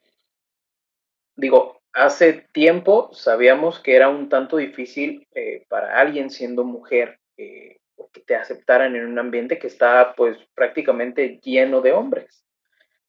[1.36, 7.78] digo, hace tiempo sabíamos que era un tanto difícil eh, para alguien siendo mujer eh,
[8.12, 12.44] que te aceptaran en un ambiente que está pues prácticamente lleno de hombres.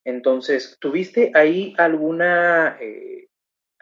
[0.03, 3.29] Entonces, ¿tuviste ahí alguna eh,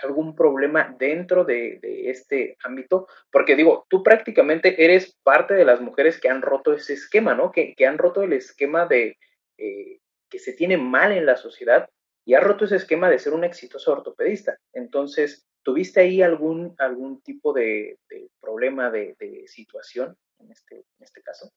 [0.03, 3.07] algún problema dentro de, este ámbito?
[3.31, 7.51] Porque digo, tú prácticamente eres parte de las mujeres que han roto ese esquema, ¿no?
[7.51, 9.17] Que, han roto el esquema de
[9.57, 11.89] eh, que se tiene mal en la sociedad
[12.25, 14.57] y ha roto ese esquema de ser un exitoso ortopedista.
[14.73, 17.97] Entonces, ¿tuviste ahí algún, algún tipo de,
[18.39, 21.51] problema, de, situación en este, en este caso?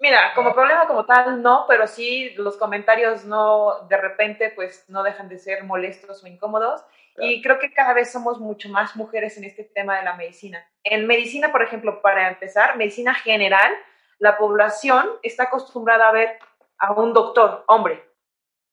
[0.00, 5.02] Mira, como problema como tal, no, pero sí los comentarios no, de repente, pues no
[5.02, 6.84] dejan de ser molestos o incómodos.
[7.16, 10.66] Y creo que cada vez somos mucho más mujeres en este tema de la medicina.
[10.82, 13.72] En medicina, por ejemplo, para empezar, medicina general,
[14.18, 16.38] la población está acostumbrada a ver
[16.78, 18.04] a un doctor hombre,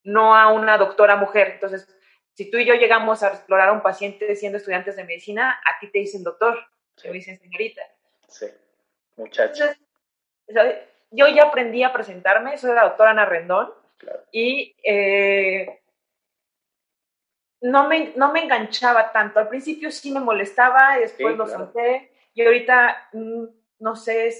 [0.03, 1.49] no a una doctora mujer.
[1.51, 1.87] Entonces,
[2.33, 5.79] si tú y yo llegamos a explorar a un paciente siendo estudiantes de medicina, a
[5.79, 6.57] ti te dicen doctor,
[6.99, 7.83] te dicen señorita.
[8.27, 8.47] Sí,
[9.17, 9.65] muchacho.
[11.11, 13.71] Yo ya aprendí a presentarme, soy la doctora Ana Rendón,
[14.31, 15.81] y eh,
[17.61, 19.39] no me, no me enganchaba tanto.
[19.39, 23.43] Al principio sí me molestaba, después lo solté y ahorita, mm,
[23.79, 24.33] no sé,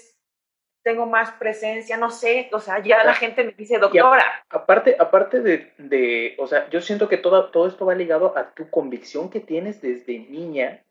[0.84, 4.44] tengo más presencia, no sé, o sea, ya la gente me dice doctora.
[4.50, 8.52] aparte, aparte de, de, o sea, yo siento que todo, todo esto va ligado a
[8.56, 10.84] tu convicción que tienes desde niña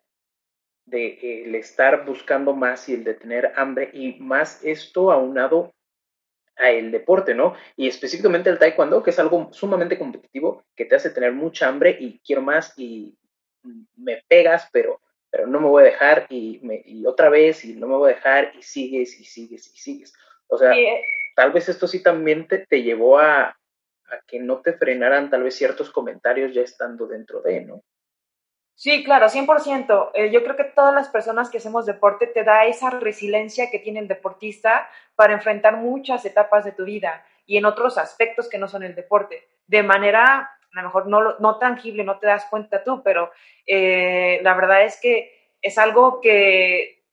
[0.91, 5.73] de el estar buscando más y el de tener hambre y más esto aunado
[6.57, 7.55] a el deporte, ¿no?
[7.77, 11.97] Y específicamente el taekwondo, que es algo sumamente competitivo, que te hace tener mucha hambre
[11.99, 13.17] y quiero más y
[13.97, 15.01] me pegas, pero,
[15.31, 18.13] pero no me voy a dejar y, me, y otra vez y no me voy
[18.13, 20.13] a dejar y sigues y sigues y sigues.
[20.49, 20.73] O sea,
[21.37, 23.45] tal vez esto sí también te, te llevó a,
[24.11, 27.83] a que no te frenaran tal vez ciertos comentarios ya estando dentro de, ¿no?
[28.81, 30.11] Sí, claro, 100%.
[30.15, 33.79] Eh, yo creo que todas las personas que hacemos deporte te da esa resiliencia que
[33.79, 38.57] tiene el deportista para enfrentar muchas etapas de tu vida y en otros aspectos que
[38.57, 39.47] no son el deporte.
[39.67, 43.31] De manera, a lo mejor no, no tangible, no te das cuenta tú, pero
[43.67, 47.05] eh, la verdad es que es algo que,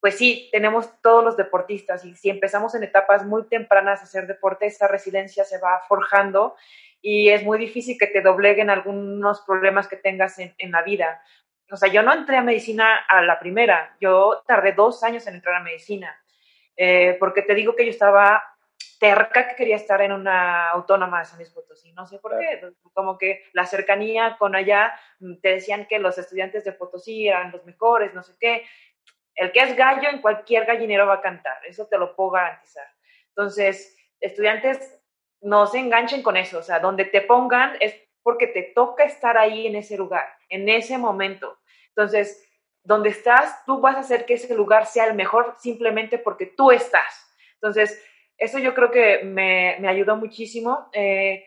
[0.00, 4.26] pues sí, tenemos todos los deportistas y si empezamos en etapas muy tempranas a hacer
[4.26, 6.56] deporte, esa resiliencia se va forjando
[7.02, 11.20] y es muy difícil que te dobleguen algunos problemas que tengas en, la vida.
[11.70, 15.34] o sea, yo no entré a medicina a la primera, yo tardé dos años en
[15.34, 16.16] entrar a medicina,
[16.76, 18.42] eh, porque te digo que yo estaba
[19.00, 22.72] terca que quería estar en una autónoma de San Luis Potosí, no sé por qué,
[22.92, 27.50] como que la cercanía con allá, mm, te decían que los estudiantes de Potosí eran
[27.50, 28.64] los mejores, no sé qué,
[29.34, 32.86] el que es gallo en cualquier gallinero va a cantar, eso te lo puedo garantizar.
[33.30, 35.01] Entonces, estudiantes,
[35.42, 39.36] no se enganchen con eso, o sea, donde te pongan es porque te toca estar
[39.36, 41.58] ahí en ese lugar, en ese momento.
[41.88, 42.48] Entonces,
[42.84, 46.70] donde estás, tú vas a hacer que ese lugar sea el mejor simplemente porque tú
[46.70, 47.34] estás.
[47.54, 48.02] Entonces,
[48.38, 50.88] eso yo creo que me, me ayudó muchísimo.
[50.92, 51.44] Eh,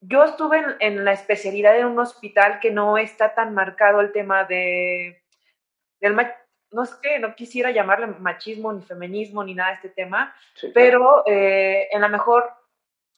[0.00, 4.44] yo estuve en, la especialidad en un hospital que no está tan marcado el tema
[4.44, 5.22] de,
[6.00, 6.16] del,
[6.72, 10.34] no sé, no quisiera llamarle machismo ni feminismo ni nada de este tema,
[10.72, 12.50] pero eh, en la mejor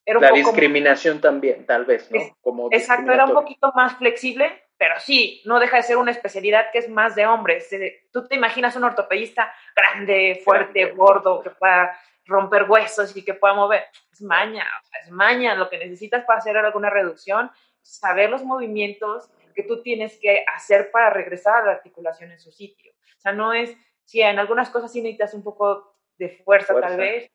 [0.04, 2.20] era la discriminación también, tal vez, ¿no?
[2.40, 6.72] Como exacto, era un poquito más flexible, pero sí, no deja de ser una especialidad
[6.72, 7.72] que es más de hombres.
[7.72, 13.34] Eh, tú te imaginas un ortopedista grande, fuerte, gordo, que pueda romper huesos y que
[13.34, 13.84] pueda mover.
[14.12, 14.66] Es maña,
[15.00, 15.54] es maña.
[15.54, 20.90] Lo que necesitas para hacer alguna reducción, saber los movimientos que tú tienes que hacer
[20.90, 22.92] para regresar a la articulación en su sitio.
[22.92, 26.96] O sea, no es, si en algunas cosas sí necesitas un poco de fuerza, tal
[26.96, 27.30] vez,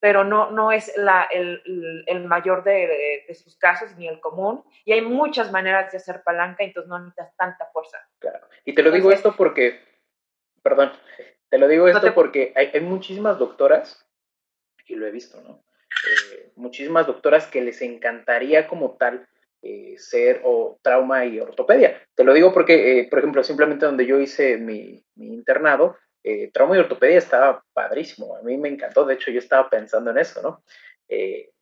[0.00, 4.62] pero no, no es la, el, el, mayor de, de, sus casos ni el común.
[4.84, 7.98] Y hay muchas maneras de hacer palanca, entonces no necesitas tanta fuerza.
[8.18, 8.46] Claro.
[8.64, 9.80] Y te lo digo esto porque,
[10.62, 10.92] perdón,
[11.48, 14.06] te lo digo esto porque hay, hay, muchísimas doctoras,
[14.86, 15.62] y lo he visto, ¿no?
[16.06, 19.26] Eh, muchísimas doctoras que les encantaría como tal
[19.62, 22.00] eh, ser o trauma y ortopedia.
[22.14, 25.96] Te lo digo porque, eh, por ejemplo, simplemente donde yo hice mi, internado,
[26.28, 28.36] eh, trauma y ortopedia estaba padrísimo.
[28.36, 29.04] A mí me encantó.
[29.04, 30.62] De hecho, yo estaba pensando en eso, ¿no?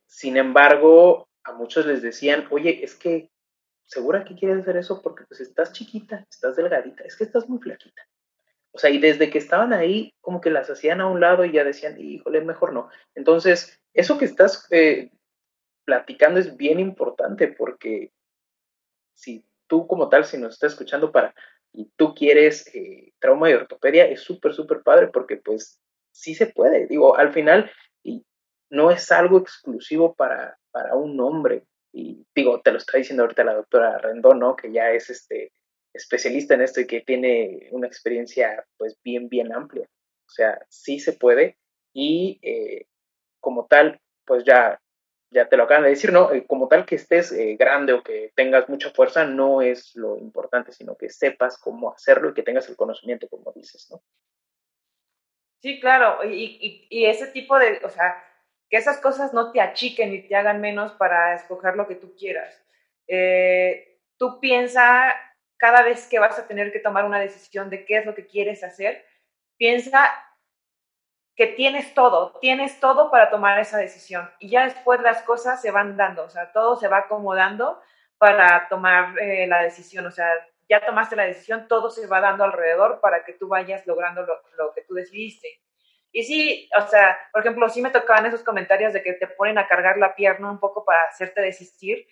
[0.05, 3.29] sin embargo, a muchos les decían, oye, es que
[3.85, 7.59] segura que quieres hacer eso porque pues estás chiquita, estás delgadita, es que estás muy
[7.59, 8.05] flaquita.
[8.71, 11.53] O sea, y desde que estaban ahí, como que las hacían a un lado y
[11.53, 12.89] ya decían, híjole, mejor no.
[13.15, 14.67] Entonces, eso que estás
[15.85, 18.11] platicando es bien importante porque
[19.13, 21.33] si tú como tal, si nos estás escuchando para
[21.77, 25.79] y tú quieres eh, trauma y ortopedia, es súper, súper padre porque pues
[26.11, 26.87] sí se puede.
[26.87, 27.69] Digo, al final
[28.03, 28.25] y
[28.71, 31.65] no es algo exclusivo para, para un hombre.
[31.93, 34.55] Y digo, te lo está diciendo ahorita la doctora Rendón, ¿no?
[34.55, 35.51] Que ya es este
[35.93, 39.87] especialista en esto y que tiene una experiencia pues bien, bien amplia.
[40.25, 41.59] O sea, sí se puede
[41.93, 42.87] y eh,
[43.39, 44.81] como tal, pues ya
[45.29, 46.31] ya te lo acaban de decir, ¿no?
[46.31, 50.17] Eh, como tal que estés eh, grande o que tengas mucha fuerza no es lo
[50.17, 54.01] importante, sino que sepas cómo hacerlo y que tengas el conocimiento, como dices, ¿no?
[55.61, 58.23] Sí, claro, y, y, ese tipo de, o sea,
[58.69, 62.15] que esas cosas no te achiquen y te hagan menos para escoger lo que tú
[62.15, 62.63] quieras.
[63.07, 65.15] Eh, tú piensa
[65.57, 68.27] cada vez que vas a tener que tomar una decisión de qué es lo que
[68.27, 69.03] quieres hacer,
[69.57, 70.13] piensa
[71.37, 74.29] que tienes todo, tienes todo para tomar esa decisión.
[74.39, 77.79] Y ya después las cosas se van dando, o sea, todo se va acomodando
[78.17, 80.27] para tomar eh, la decisión, o sea,
[80.67, 84.73] ya tomaste la decisión, todo se va dando alrededor para que tú vayas logrando lo,
[84.73, 85.61] que tú decidiste.
[86.11, 89.59] Y sí, o sea, por ejemplo, sí me tocaban esos comentarios de que te ponen
[89.59, 92.07] a cargar la pierna un poco para hacerte desistir,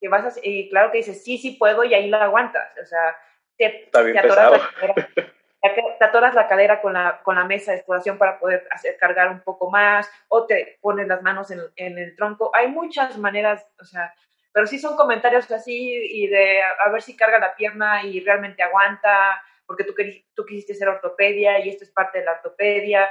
[0.00, 3.16] que vas y claro que dices, sí, sí puedo y ahí la aguantas, o sea,
[3.56, 4.54] te, Está bien pesado.
[5.62, 9.30] te atoras la cadera con la, con la mesa de exploración para poder hacer, cargar
[9.30, 12.50] un poco más, o te pones las manos en, en, el tronco.
[12.54, 14.12] Hay muchas maneras, o sea,
[14.52, 18.62] pero sí son comentarios así y de a, ver si carga la pierna y realmente
[18.62, 19.94] aguanta, porque tú,
[20.34, 23.08] tú quisiste ser ortopedia y esto es parte de la ortopedia.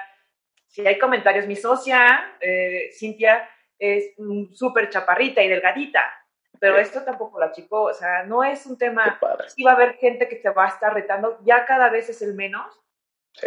[0.68, 4.14] Si hay comentarios, mi socia, eh, Cintia, es
[4.54, 6.21] súper chaparrita y delgadita
[6.62, 9.96] pero esto tampoco la chico, o sea, no es un tema, sí va a haber
[9.96, 12.80] gente que te va a estar retando, ya cada vez es el menos,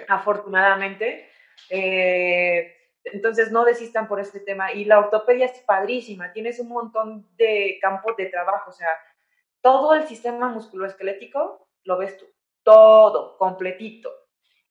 [0.09, 1.31] afortunadamente,
[1.71, 2.75] eh,
[3.05, 7.79] entonces no desistan por este tema, y la ortopedia es padrísima, tienes un montón de
[7.81, 8.89] campos de trabajo, o sea,
[9.61, 12.27] todo el sistema musculoesquelético lo ves tú,
[12.65, 14.11] todo, completito,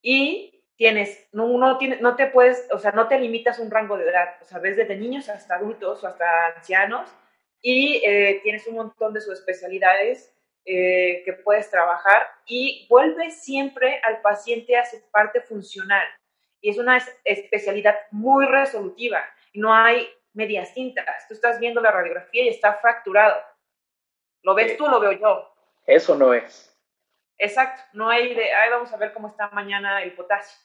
[0.01, 3.95] y tienes, no, uno tiene, no te puedes, o sea, no te limitas un rango
[3.95, 7.09] de edad, o sea, ves desde niños hasta adultos o hasta ancianos,
[7.65, 14.21] y eh, tienes un montón de subespecialidades eh, que puedes trabajar y vuelve siempre al
[14.21, 16.05] paciente a ser parte funcional.
[16.59, 19.23] Y es una especialidad muy resolutiva.
[19.53, 21.05] No hay medias tintas.
[21.27, 23.41] Tú estás viendo la radiografía y está fracturado.
[24.41, 24.85] ¿Lo ves tú?
[24.85, 25.55] Lo veo yo.
[25.87, 26.77] Eso no es.
[27.37, 27.81] Exacto.
[27.93, 30.57] No hay de, ay, vamos a ver cómo está mañana el potasio.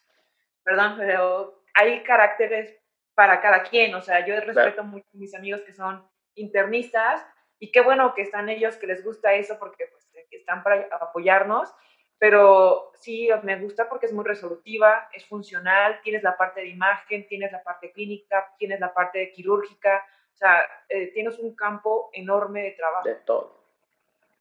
[0.64, 2.76] Perdón, pero hay caracteres
[3.14, 3.94] para cada quien.
[3.94, 6.08] O sea, yo respeto mucho a mis amigos que son
[6.38, 7.24] internistas
[7.59, 11.72] y qué bueno que están ellos que les gusta eso porque pues, están para apoyarnos,
[12.18, 17.27] pero sí me gusta porque es muy resolutiva, es funcional, tienes la parte de imagen,
[17.29, 22.62] tienes la parte clínica, tienes la parte quirúrgica, o sea, eh, tienes un campo enorme
[22.62, 23.09] de trabajo.
[23.09, 23.59] De todo.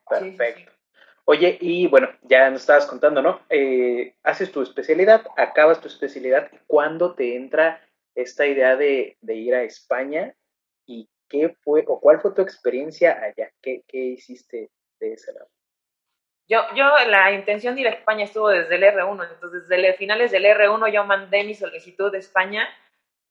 [0.07, 0.71] Perfecto.
[1.25, 3.41] Oye, y bueno, ya nos estabas contando, ¿no?
[3.49, 7.81] Eh, haces tu especialidad, acabas tu especialidad, ¿cuándo te entra
[8.15, 10.33] esta idea de, de, ir a España?
[11.29, 13.51] ¿Y qué fue, o cuál fue tu experiencia allá?
[13.61, 15.49] ¿Qué, qué hiciste de ese lado?
[16.49, 20.31] Yo, yo, la intención de ir a España estuvo desde el R1, entonces desde finales
[20.31, 22.67] del R1 yo mandé mi solicitud de España.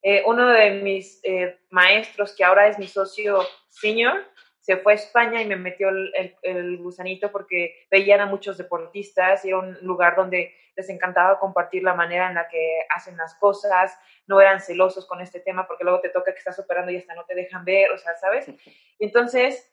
[0.02, 4.24] Eh, uno de mis eh, maestros, que ahora es mi socio senior,
[4.66, 9.48] se fue a España y me metió el, gusanito porque veían a muchos deportistas y
[9.50, 13.96] era un lugar donde les encantaba compartir la manera en la que hacen las cosas,
[14.26, 17.14] no eran celosos con este tema porque luego te toca que estás operando y hasta
[17.14, 18.50] no te dejan ver, o sea, ¿sabes?
[18.98, 19.72] Entonces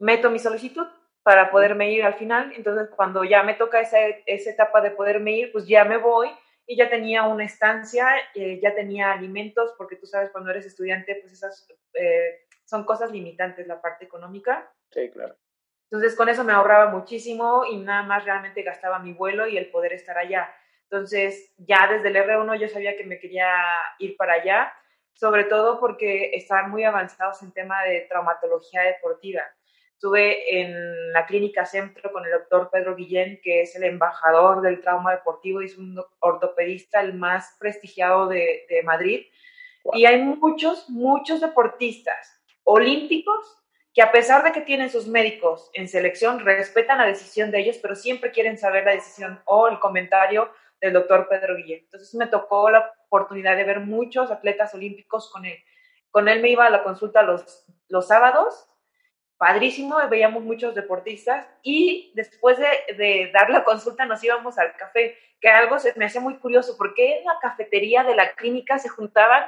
[0.00, 0.88] meto mi solicitud
[1.22, 5.32] para poderme ir al final, entonces cuando ya me toca esa, esa etapa de poderme
[5.32, 6.30] ir, pues ya me voy
[6.66, 11.14] y ya tenía una estancia, eh, ya tenía alimentos, porque tú sabes, cuando eres estudiante,
[11.14, 11.68] pues esas...
[11.94, 14.70] Eh, son cosas limitantes la parte económica.
[14.90, 15.36] Sí, claro.
[15.90, 19.70] Entonces con eso me ahorraba muchísimo y nada más realmente gastaba mi vuelo y el
[19.70, 20.52] poder estar allá.
[20.82, 23.48] Entonces ya desde el R1 yo sabía que me quería
[23.98, 24.72] ir para allá,
[25.14, 29.42] sobre todo porque estaban muy avanzados en tema de traumatología deportiva.
[29.92, 34.82] Estuve en la clínica Centro con el doctor Pedro Guillén, que es el embajador del
[34.82, 39.24] trauma deportivo y es un ortopedista el más prestigiado de, de Madrid.
[39.94, 42.35] Y hay muchos, muchos deportistas
[42.66, 43.62] olímpicos
[43.94, 47.78] que a pesar de que tienen sus médicos en selección, respetan la decisión de ellos,
[47.80, 51.80] pero siempre quieren saber la decisión o el comentario del doctor Pedro Guillén.
[51.84, 55.56] Entonces me tocó la oportunidad de ver muchos atletas olímpicos con él.
[56.10, 58.68] Con él me iba a la consulta los, los sábados,
[59.38, 65.16] padrísimo, veíamos muchos deportistas y después de, de dar la consulta nos íbamos al café,
[65.40, 68.88] que algo se, me hacía muy curioso, porque en la cafetería de la clínica se
[68.88, 69.46] juntaban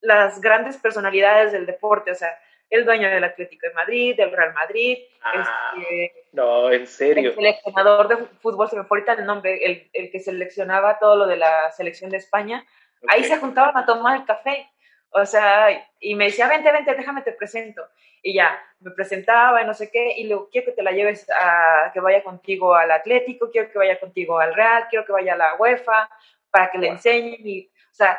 [0.00, 2.38] las grandes personalidades del deporte, o sea,
[2.70, 4.98] el dueño del Atlético de Madrid, del Real Madrid.
[5.22, 7.30] Ah, este, no, en serio.
[7.30, 11.16] El seleccionador de fútbol, se me fue ahorita el nombre, el, el, que seleccionaba todo
[11.16, 12.64] lo de la selección de España.
[13.08, 14.68] Ahí se juntaban a tomar el café.
[15.10, 15.68] O sea,
[16.00, 17.82] y me decía, vente, vente, déjame te presento.
[18.22, 21.26] Y ya, me presentaba y no sé qué, y luego quiero que te la lleves
[21.30, 25.34] a que vaya contigo al Atlético, quiero que vaya contigo al Real, quiero que vaya
[25.34, 26.10] a la UEFA,
[26.50, 27.46] para que le enseñen.
[27.46, 28.18] Y, o sea,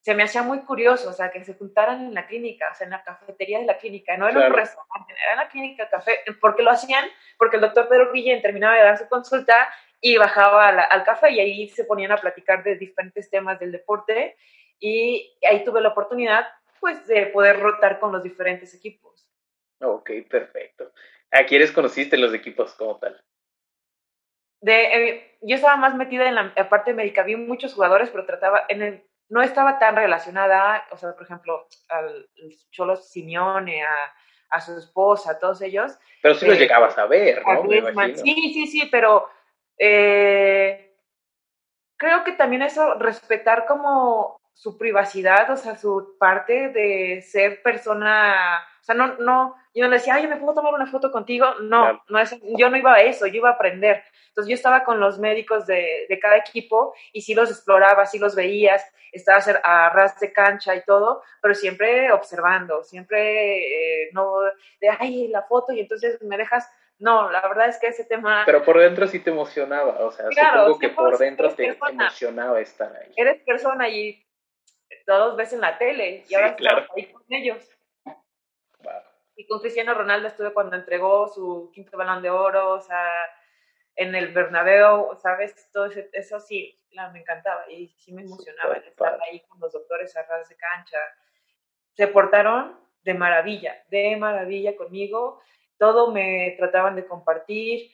[0.00, 2.86] se me hacía muy curioso, o sea, que se juntaran en la clínica, o sea,
[2.86, 6.20] en la cafetería de la clínica, no era un restaurante, era en la clínica café,
[6.40, 7.04] porque lo hacían,
[7.36, 9.68] porque el doctor Pedro Guillén terminaba de dar su consulta
[10.00, 14.36] y bajaba al café y ahí se ponían a platicar de diferentes temas del deporte
[14.78, 16.46] y ahí tuve la oportunidad,
[16.80, 19.28] pues, de poder rotar con los diferentes equipos.
[19.82, 20.92] Ok, perfecto.
[21.30, 23.22] ¿A quiénes conociste los equipos como tal?
[24.62, 28.64] De, eh, yo estaba más metida en la parte médica, vi muchos jugadores, pero trataba,
[28.68, 32.28] en el, no estaba tan relacionada, o sea, por ejemplo, al
[32.70, 34.12] Cholo Simeone, a,
[34.50, 35.96] a su esposa, a todos ellos.
[36.20, 37.62] Pero sí los eh, llegabas a ver, ¿no?
[38.16, 39.28] sí, sí, sí, pero
[39.78, 40.94] eh,
[41.96, 48.62] creo que también eso, respetar como su privacidad, o sea, su parte de ser persona,
[48.80, 51.46] o sea, no, no, yo no le decía, ay, ¿me puedo tomar una foto contigo?
[51.60, 54.02] No, no es, yo no iba a eso, yo iba a aprender.
[54.28, 58.18] Entonces yo estaba con los médicos de, de cada equipo y sí los exploraba, sí
[58.18, 64.40] los veías, estaba a ras de cancha y todo, pero siempre observando, siempre eh, no
[64.80, 68.42] de, ay, la foto y entonces me dejas no, la verdad es que ese tema...
[68.44, 72.94] Pero por dentro sí te emocionaba, o sea, supongo que por dentro te emocionaba estar
[72.94, 73.10] ahí.
[73.16, 74.22] Eres persona y
[75.06, 77.66] todos ves en la tele y ahora estás ahí con ellos.
[79.40, 83.06] Y con Cristiano Ronaldo estuve cuando entregó su quinto balón de oro, o sea,
[83.96, 85.54] en el Bernabéu, ¿sabes?
[85.72, 86.78] Todo eso sí,
[87.10, 90.98] me encantaba y sí me emocionaba estar ahí con los doctores a ras de cancha.
[91.94, 95.40] Se portaron de maravilla, de maravilla conmigo.
[95.78, 97.90] Todo me trataban de compartir.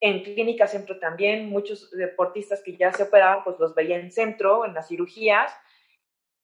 [0.00, 4.64] En clínica centro también, muchos deportistas que ya se operaban, pues los veía en centro,
[4.64, 5.52] en las cirugías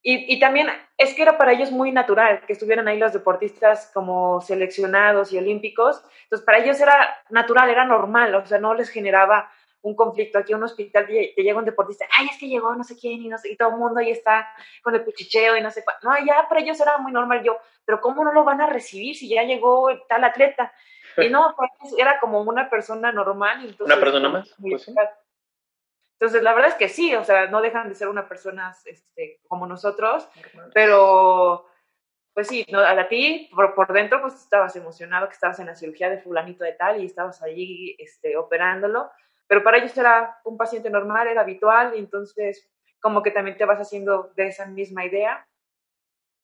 [0.07, 4.43] y, también es que era para ellos muy natural que estuvieran ahí los deportistas como
[4.43, 6.03] seleccionados y olímpicos.
[6.25, 9.51] Entonces, para ellos era natural, era normal, o sea, no les generaba
[9.81, 10.39] un conflicto.
[10.39, 13.23] Aquí en un hospital te, llega un deportista, ay, es que llegó no sé quién
[13.23, 14.47] y no sé, y todo el mundo ahí está
[14.83, 15.97] con el cuchicheo y no sé cuál.
[16.03, 17.43] No, ya para ellos era muy normal.
[17.43, 20.71] Yo, pero ¿cómo no lo van a recibir si ya llegó tal atleta?
[21.17, 21.55] Y no,
[21.97, 23.61] era como una persona normal.
[23.61, 24.55] Entonces, ¿Una persona más?
[24.61, 24.87] Pues
[26.19, 29.41] entonces, la verdad es que sí, o sea, no dejan de ser una persona este,
[29.49, 30.29] como nosotros,
[30.73, 31.67] pero
[32.33, 35.75] pues sí, no, a ti por, por, dentro pues estabas emocionado que estabas en la
[35.75, 39.11] cirugía de fulanito de tal y estabas allí este, operándolo,
[39.47, 42.69] pero para ellos era un paciente normal, era habitual, y entonces
[43.01, 45.47] como que también te vas haciendo de esa misma idea.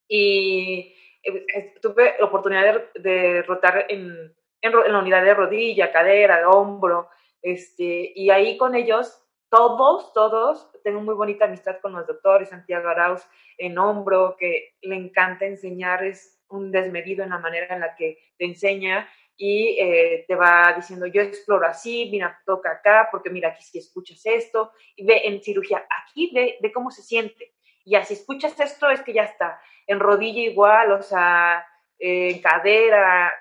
[0.06, 7.08] Y eh, tuve la oportunidad de, rotar en, en, la unidad de rodilla, cadera, hombro,
[7.40, 9.19] este, y ahí con ellos,
[9.50, 13.22] todos, todos, tengo muy bonita amistad con los doctores, Santiago Arauz
[13.58, 18.18] en hombro, que le encanta enseñar, es un desmedido en la manera en la que
[18.38, 23.48] te enseña y eh, te va diciendo, yo exploro así, mira, toca acá, porque mira,
[23.48, 27.54] aquí si escuchas esto, y ve en cirugía, aquí ve, ve cómo se siente.
[27.84, 29.60] Y así escuchas esto, es que ya está.
[29.86, 31.66] En rodilla igual, o sea,
[31.98, 33.32] en cadera.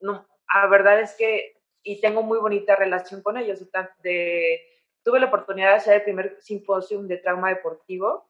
[0.00, 3.66] No, la verdad es que, y tengo muy bonita relación con ellos.
[4.02, 4.60] De,
[5.02, 8.28] tuve la oportunidad de hacer el primer simposio de trauma deportivo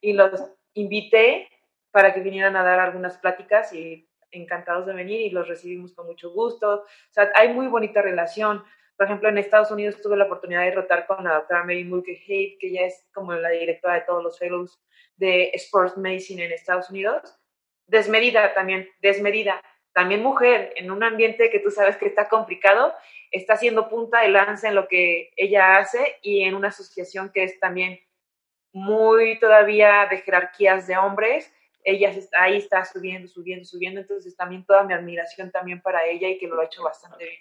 [0.00, 0.40] y los
[0.74, 1.48] invité
[1.90, 6.06] para que vinieran a dar algunas pláticas y encantados de venir y los recibimos con
[6.06, 6.84] mucho gusto.
[6.84, 8.64] O sea, hay muy bonita relación.
[8.96, 12.56] Por ejemplo, en Estados Unidos tuve la oportunidad de rotar con la doctora Mary Mulcahy,
[12.58, 14.80] que ya es como la directora de todos los fellows
[15.16, 17.38] de Sports Medicine en Estados Unidos.
[17.86, 19.60] Desmedida también, desmedida.
[19.92, 22.94] También mujer, en un ambiente que tú sabes que está complicado,
[23.32, 27.44] está haciendo punta de lanza en lo que ella hace y en una asociación que
[27.44, 27.98] es también
[28.72, 31.52] muy todavía de jerarquías de hombres
[31.84, 36.38] ella ahí está subiendo, subiendo, subiendo, entonces también toda mi admiración también para ella y
[36.38, 37.40] que lo ha hecho bastante bien.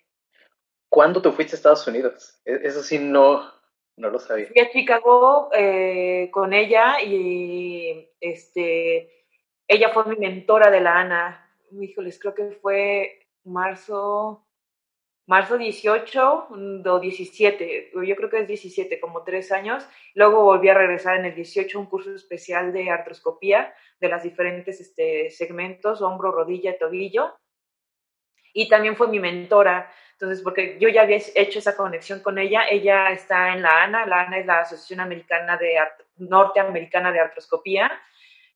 [0.90, 2.40] ¿Cuándo te fuiste a Estados Unidos?
[2.46, 3.52] E-, eso sí, no,
[3.98, 4.48] no lo sabía.
[4.48, 9.26] Fui a Chicago eh, con ella y este,
[9.68, 11.56] ella fue mi mentora de la ANA.
[11.72, 14.46] Híjoles, creo que fue marzo,
[15.32, 16.48] marzo 18
[16.86, 19.88] o 17, yo creo que es 17, como tres años.
[20.14, 24.82] Luego volví a regresar en el 18 un curso especial de artroscopía de las diferentes
[24.82, 27.34] este, segmentos, hombro, rodilla, tobillo.
[28.52, 32.64] Y también fue mi mentora, entonces, porque yo ya había hecho esa conexión con ella,
[32.70, 35.78] ella está en la ANA, la ANA es la Asociación Americana de
[36.18, 37.90] Norteamericana de Artroscopía,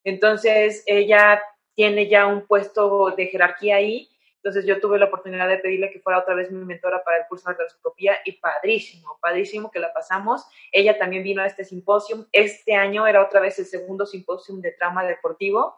[0.04, 1.42] entonces ella
[1.74, 4.10] tiene ya un puesto de jerarquía ahí
[4.46, 7.24] entonces yo tuve la oportunidad de pedirle que fuera otra vez mi mentora para el
[7.28, 10.46] curso de artroscopía y padrísimo, padrísimo que la pasamos.
[10.72, 12.28] Ella también vino a este simposio.
[12.32, 15.76] Este año era otra vez el segundo simposio de trauma deportivo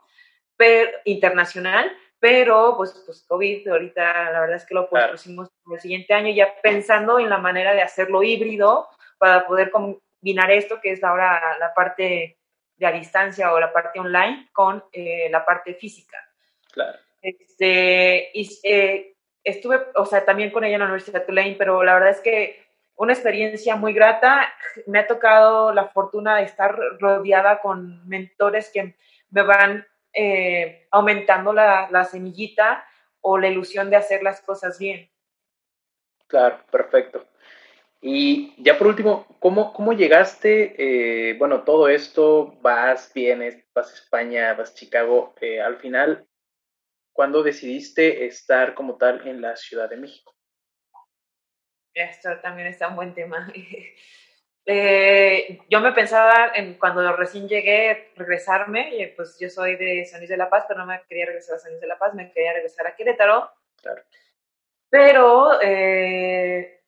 [0.58, 1.90] pero, internacional,
[2.20, 6.54] pero pues, pues COVID, ahorita la verdad es que lo pusimos el siguiente año ya
[6.62, 11.74] pensando en la manera de hacerlo híbrido para poder combinar esto que es ahora la
[11.74, 12.38] parte
[12.76, 16.18] de a distancia o la parte online con eh, la parte física.
[16.74, 17.07] Claro.
[17.22, 21.84] Este, y, eh, estuve, o sea, también con ella en la Universidad de Tulane, pero
[21.84, 24.54] la verdad es que una experiencia muy grata.
[24.86, 28.96] Me ha tocado la fortuna de estar rodeada con mentores que
[29.30, 32.86] me van eh, aumentando la, la, semillita
[33.22, 35.10] o la ilusión de hacer las cosas bien.
[36.28, 37.26] Claro, perfecto.
[38.02, 40.76] Y ya por último, ¿cómo, cómo llegaste?
[40.78, 45.34] Eh, bueno, todo esto, vas, vienes, vas a España, vas a Chicago.
[45.64, 46.26] al final,
[47.18, 50.36] ¿Cuándo decidiste estar como tal en la Ciudad de México?
[51.92, 53.52] Esto también está un buen tema.
[54.70, 60.30] Eh, yo me pensaba, en, cuando recién llegué, regresarme, pues yo soy de San Luis
[60.30, 62.34] de la Paz, pero no me quería regresar a San Luis de la Paz, me
[62.34, 63.50] quería regresar a Querétaro.
[63.82, 64.04] Claro.
[64.90, 66.82] Pero eh,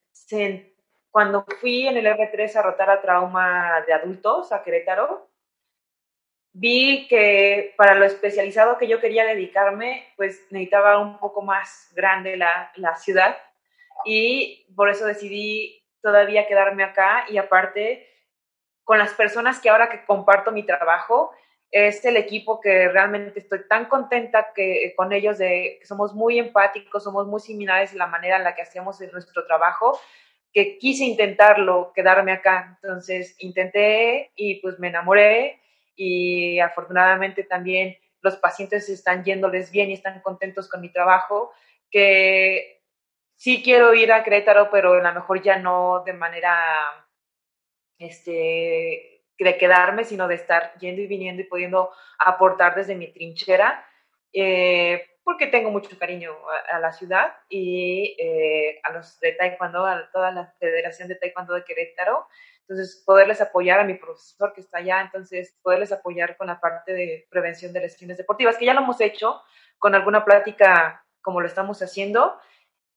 [1.09, 5.28] cuando fui en el R3 a rotar a trauma de adultos a Querétaro,
[6.53, 12.37] vi que para lo especializado que yo quería dedicarme, pues necesitaba un poco más grande
[12.37, 13.37] la, la ciudad
[14.05, 18.07] y por eso decidí todavía quedarme acá y aparte
[18.83, 21.31] con las personas que ahora que comparto mi trabajo,
[21.71, 27.03] es el equipo que realmente estoy tan contenta que, con ellos de somos muy empáticos,
[27.03, 29.99] somos muy similares en la manera en la que hacemos nuestro trabajo,
[30.51, 32.79] que quise intentarlo, quedarme acá.
[32.81, 35.59] Entonces intenté y pues me enamoré
[35.99, 41.51] y afortunadamente también los pacientes están yéndoles bien y están contentos con mi trabajo,
[41.91, 42.81] que
[43.35, 46.55] sí quiero ir a Querétaro, pero a lo mejor ya no de manera
[47.97, 53.85] este, de quedarme, sino de estar yendo y viniendo y pudiendo aportar desde mi trinchera,
[54.31, 56.31] eh, porque tengo mucho cariño
[56.71, 61.55] a, la ciudad y eh, a los de Taekwondo, a toda la Federación de Taekwondo
[61.55, 62.25] de Querétaro,
[62.69, 66.93] entonces, poderles apoyar a mi profesor que está allá, entonces, poderles apoyar con la parte
[66.93, 69.41] de prevención de lesiones deportivas, que ya lo hemos hecho
[69.79, 72.37] con alguna plática como lo estamos haciendo.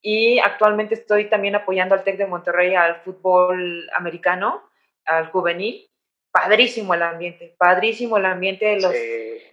[0.02, 4.62] Y actualmente estoy también apoyando al TEC de Monterrey al fútbol americano,
[5.06, 5.88] al juvenil.
[6.30, 8.94] padrísimo el ambiente, padrísimo el ambiente, los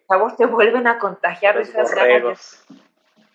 [0.10, 2.66] chavos te vuelven a contagiar de esas ganas.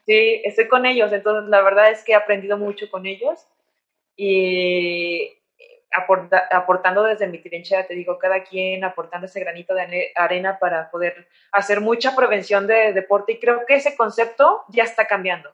[0.04, 3.46] Sí, estoy con ellos, entonces la verdad es que he aprendido mucho con ellos
[4.16, 5.38] y
[6.50, 11.28] aportando desde mi trinchera, te digo, cada quien aportando ese granito de arena para poder
[11.52, 15.52] hacer mucha prevención de deporte y creo que ese concepto ya está cambiando,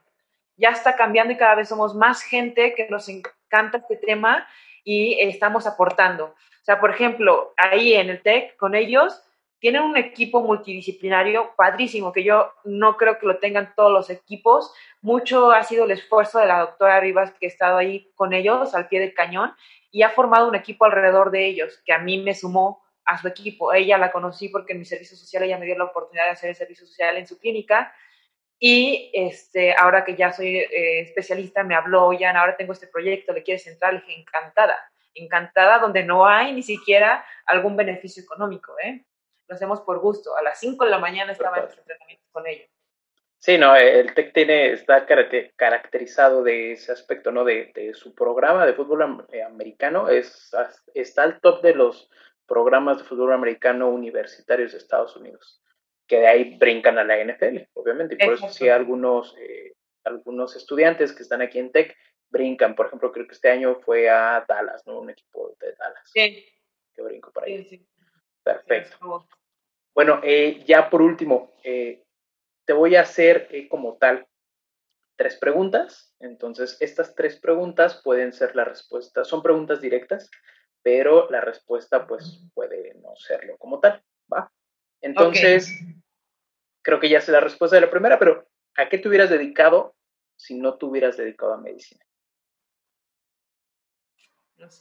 [0.56, 4.46] ya está cambiando y cada vez somos más gente que nos encanta este tema
[4.84, 6.26] y estamos aportando.
[6.26, 9.22] O sea, por ejemplo, ahí en el TEC con ellos
[9.60, 14.72] tienen un equipo multidisciplinario padrísimo, que yo no creo que lo tengan todos los equipos.
[15.02, 18.74] Mucho ha sido el esfuerzo de la doctora Rivas, que ha estado ahí con ellos
[18.74, 19.52] al pie del cañón,
[19.90, 23.28] y ha formado un equipo alrededor de ellos, que a mí me sumó a su
[23.28, 23.72] equipo.
[23.72, 26.50] Ella la conocí porque en mi servicio social ella me dio la oportunidad de hacer
[26.50, 27.92] el servicio social en su clínica.
[28.58, 33.32] Y este, ahora que ya soy eh, especialista, me habló, ya ahora tengo este proyecto,
[33.32, 34.76] le quieres entrar, le dije, encantada,
[35.14, 39.04] encantada, donde no hay ni siquiera algún beneficio económico, ¿eh?
[39.48, 40.36] Lo hacemos por gusto.
[40.36, 42.68] A las 5 de la mañana estaba en los entrenamientos con ellos.
[43.40, 45.06] Sí, no, el TEC tiene, está
[45.56, 47.42] caracterizado de ese aspecto, ¿no?
[47.42, 50.50] De, su programa de fútbol eh, americano, es,
[50.92, 52.10] está al top de los
[52.46, 55.62] programas de fútbol americano universitarios de Estados Unidos,
[56.06, 59.72] que de ahí brincan a la NFL, obviamente, y por eso sí algunos, eh,
[60.04, 61.96] algunos estudiantes que están aquí en TEC
[62.28, 65.00] brincan, por ejemplo, creo que este año fue a Dallas, ¿no?
[65.00, 66.10] Un equipo de Dallas.
[66.12, 66.44] Sí.
[66.92, 67.86] Que brinco para ahí.
[68.42, 69.26] Perfecto.
[69.94, 72.04] Bueno, eh, ya por último, eh,
[72.70, 74.28] te voy a hacer eh, como tal
[75.16, 76.14] tres preguntas.
[76.20, 80.30] Entonces, estas tres preguntas pueden ser la respuesta, son preguntas directas,
[80.80, 84.52] pero la respuesta pues puede no serlo como tal, ¿va?
[85.00, 85.68] Entonces,
[86.80, 88.46] creo que ya sé la respuesta de la primera, pero
[88.76, 89.96] ¿a qué te hubieras dedicado
[90.36, 92.04] si no te hubieras dedicado a medicina?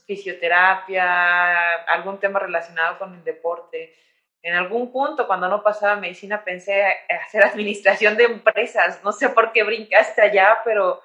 [0.06, 3.96] Fisioterapia, algún tema relacionado con el deporte
[4.42, 6.84] en algún punto, cuando no pasaba medicina, pensé
[7.26, 9.02] hacer administración de empresas.
[9.04, 11.02] No sé por qué brincaste allá, pero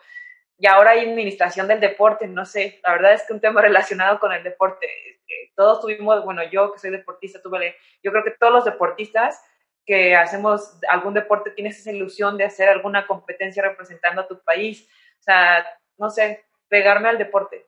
[0.57, 2.79] y ahora hay administración del deporte, no sé.
[2.83, 4.85] La verdad es que un tema relacionado con el deporte.
[4.85, 9.41] Eh, todos tuvimos, bueno, yo que soy deportista, tuve, yo creo que todos los deportistas
[9.85, 14.87] que hacemos algún deporte tienes esa ilusión de hacer alguna competencia representando a tu país.
[15.19, 15.65] O sea,
[15.97, 17.67] no sé, pegarme al deporte.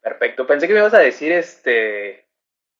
[0.00, 0.46] Perfecto.
[0.46, 2.27] Pensé que me ibas a decir este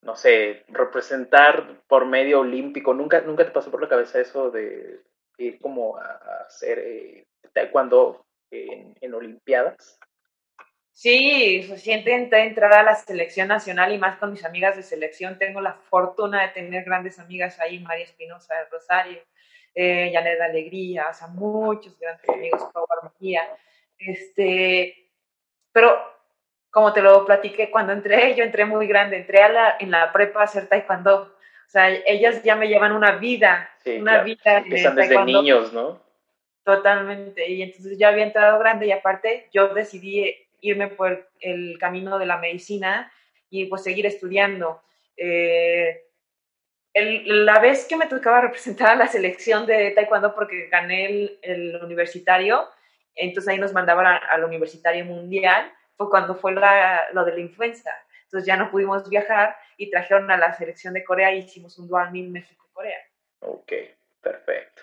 [0.02, 2.94] no sé, representar por medio olímpico.
[2.94, 5.00] ¿Nunca, nunca te pasó por la cabeza eso de
[5.38, 9.98] ir como a, hacer eh, taekwondo en, en Olimpiadas?
[10.92, 15.38] Sí, recién intenté entrar a la selección nacional y más con mis amigas de selección.
[15.38, 19.22] Tengo la fortuna de tener grandes amigas ahí, María Espinosa de Rosario,
[19.76, 23.48] eh, Janet Alegría, o sea, muchos grandes amigos, Pau Armagía.
[23.96, 25.08] Este,
[25.70, 26.17] pero
[26.70, 30.12] como te lo platiqué, cuando entré, yo entré muy grande, entré a la, en la
[30.12, 31.34] prepa a hacer taekwondo.
[31.66, 34.58] O sea, ellas ya me llevan una vida, una vida.
[34.58, 36.00] Empiezan desde niños, ¿no?
[36.64, 37.46] Totalmente.
[37.50, 42.26] Y entonces ya había entrado grande y aparte yo decidí irme por el camino de
[42.26, 43.12] la medicina
[43.50, 44.80] y pues seguir estudiando.
[45.16, 46.04] Eh,
[46.94, 51.76] la vez que me tocaba representar a la selección de taekwondo porque gané el, el
[51.82, 52.66] universitario,
[53.14, 57.90] entonces ahí nos mandaban al universitario mundial fue cuando fue lo de la influenza.
[58.24, 61.88] Entonces ya no pudimos viajar y trajeron a la selección de Corea y hicimos un
[61.88, 62.98] dual meet México-Corea.
[63.40, 63.72] Ok,
[64.20, 64.82] perfecto.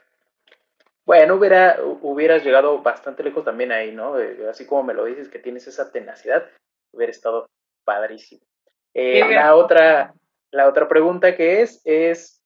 [1.05, 4.15] Bueno, hubiera, hubieras llegado bastante lejos también ahí, ¿no?
[4.49, 6.49] Así como me lo dices, que tienes esa tenacidad,
[6.91, 7.47] hubiera estado
[7.85, 8.41] padrísimo.
[8.93, 10.13] Eh, la, otra,
[10.51, 12.41] la otra pregunta que es, es,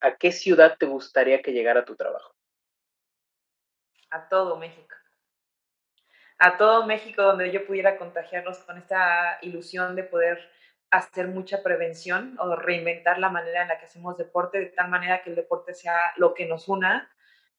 [0.00, 2.32] ¿a qué ciudad te gustaría que llegara tu trabajo?
[4.10, 4.97] A todo México
[6.38, 10.38] a todo México donde yo pudiera contagiarlos con esta ilusión de poder
[10.90, 15.22] hacer mucha prevención o reinventar la manera en la que hacemos deporte de tal manera
[15.22, 17.10] que el deporte sea lo que nos una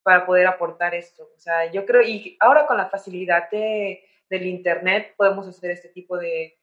[0.02, 1.30] para poder aportar esto.
[1.36, 5.90] O sea, yo creo, y ahora con la facilidad de, del Internet podemos hacer este
[5.90, 6.58] tipo de,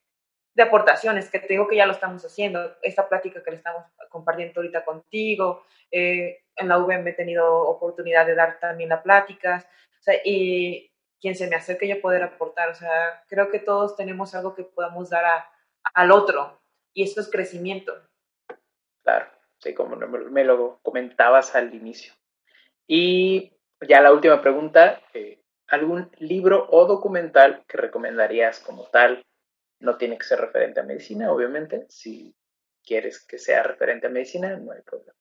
[0.55, 2.77] de aportaciones, que te digo que ya lo estamos haciendo.
[2.81, 8.25] Esta plática que le estamos compartiendo ahorita contigo, eh, en la UVM he tenido oportunidad
[8.25, 9.65] de dar también las pláticas,
[9.99, 12.69] o sea, y quien se me acerque yo poder aportar.
[12.69, 15.51] O sea, creo que todos tenemos algo que podamos dar a,
[15.93, 16.59] al otro
[16.93, 17.93] y esto es crecimiento.
[19.03, 19.27] Claro,
[19.59, 22.13] sí, como me lo comentabas al inicio.
[22.87, 23.53] Y
[23.87, 29.25] ya la última pregunta, eh, ¿algún libro o documental que recomendarías como tal?
[29.79, 31.85] No tiene que ser referente a medicina, obviamente.
[31.89, 32.33] Si
[32.83, 35.13] quieres que sea referente a medicina, no hay problema.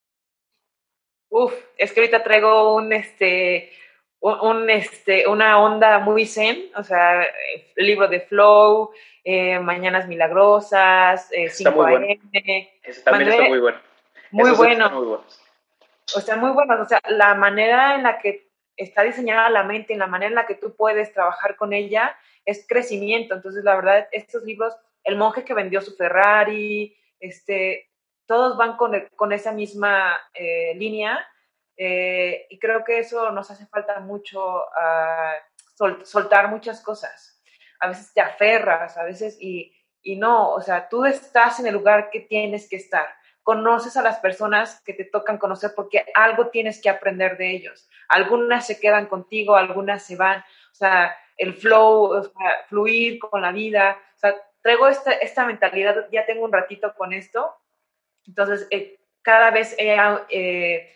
[1.29, 3.71] Uf, es que ahorita traigo un, este,
[4.21, 7.23] un, este, una onda muy zen, o sea,
[7.77, 8.91] el libro de Flow,
[9.25, 11.91] eh, Mañanas Milagrosas, eh, 5 muy AM.
[11.91, 12.07] bueno.
[12.83, 13.79] Ese también está muy bueno.
[14.31, 14.85] Muy Esos bueno.
[14.85, 15.41] están muy buenos.
[16.15, 16.81] O sea, muy buenos.
[16.81, 20.35] O sea, la manera en la que está diseñada la mente, en la manera en
[20.35, 23.35] la que tú puedes trabajar con ella, es crecimiento.
[23.35, 27.91] Entonces, la verdad, estos libros, El monje que vendió su Ferrari, este,
[28.27, 31.27] todos van con, con esa misma eh, línea.
[31.77, 35.35] Eh, y creo que eso nos hace falta mucho ah,
[35.75, 37.41] sol- soltar muchas cosas.
[37.81, 41.75] A veces te aferras, a veces y, y no, o sea, tú estás en el
[41.75, 43.07] lugar que tienes que estar
[43.43, 47.89] conoces a las personas que te tocan conocer porque algo tienes que aprender de ellos.
[48.09, 50.41] Algunas se quedan contigo, algunas se van.
[50.41, 53.97] O sea, el flow, o sea, fluir con la vida.
[54.17, 57.55] O sea, traigo esta, esta mentalidad, ya tengo un ratito con esto.
[58.27, 59.97] Entonces, eh, cada vez he
[60.31, 60.93] eh,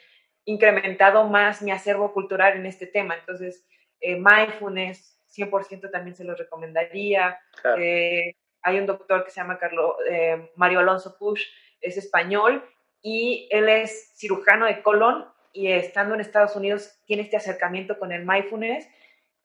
[0.50, 3.14] incrementado más mi acervo cultural en este tema.
[3.14, 3.64] Entonces,
[4.00, 7.38] eh, mindfulness, 100% también se lo recomendaría.
[7.62, 7.80] Claro.
[7.80, 11.44] Eh, hay un doctor que se llama Carlo, eh, Mario Alonso Push,
[11.80, 12.64] es español
[13.00, 18.12] y él es cirujano de colon y estando en Estados Unidos tiene este acercamiento con
[18.12, 18.86] el mindfulness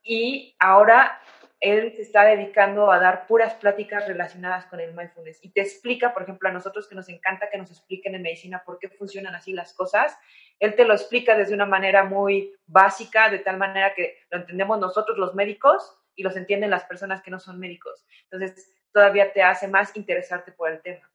[0.04, 1.22] y ahora
[1.60, 6.14] él se está dedicando a dar puras pláticas relacionadas con el mindfulness y te explica,
[6.14, 9.36] por ejemplo, a nosotros que nos encanta que nos expliquen en medicina por qué funcionan
[9.36, 10.18] así las cosas,
[10.60, 14.80] él te lo explica desde una manera muy básica, de tal manera que lo entendemos
[14.80, 18.06] nosotros los médicos y los entienden las personas que no son médicos.
[18.30, 21.10] Entonces, todavía te hace más interesarte por el tema.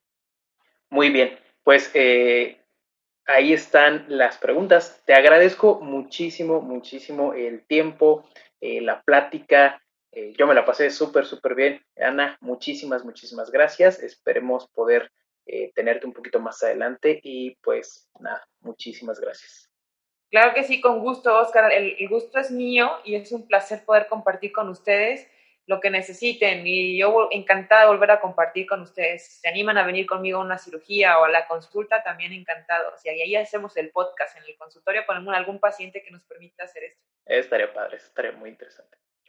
[0.90, 2.60] Muy bien, pues eh,
[3.26, 5.02] ahí están las preguntas.
[5.06, 8.28] Te agradezco muchísimo, muchísimo el tiempo,
[8.60, 9.80] eh, la plática.
[10.12, 11.84] Eh, yo me la pasé súper, súper bien.
[11.96, 14.02] Ana, muchísimas, muchísimas gracias.
[14.02, 15.10] Esperemos poder
[15.46, 19.70] eh, tenerte un poquito más adelante y pues nada, muchísimas gracias.
[20.30, 21.72] Claro que sí, con gusto, Oscar.
[21.72, 25.26] El, el gusto es mío y es un placer poder compartir con ustedes
[25.66, 29.24] lo que necesiten y yo encantada de volver a compartir con ustedes.
[29.26, 33.04] Si se animan a venir conmigo a una cirugía o a la consulta, también encantados.
[33.04, 36.64] Y ahí hacemos el podcast en el consultorio con algún, algún paciente que nos permita
[36.64, 37.02] hacer esto.
[37.24, 38.98] Estaría padre, estaría muy interesante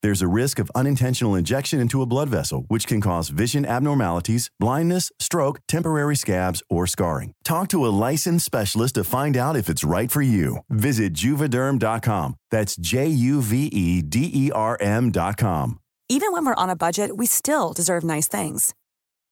[0.00, 4.48] There's a risk of unintentional injection into a blood vessel, which can cause vision abnormalities,
[4.60, 7.32] blindness, stroke, temporary scabs, or scarring.
[7.44, 10.58] Talk to a licensed specialist to find out if it's right for you.
[10.70, 12.36] Visit juvederm.com.
[12.50, 15.80] That's J U V E D E R M.com.
[16.08, 18.74] Even when we're on a budget, we still deserve nice things.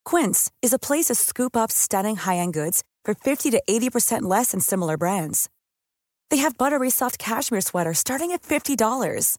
[0.04, 4.22] Quince is a place to scoop up stunning high end goods for 50 to 80%
[4.22, 5.48] less than similar brands.
[6.30, 9.38] They have buttery soft cashmere sweaters starting at $50,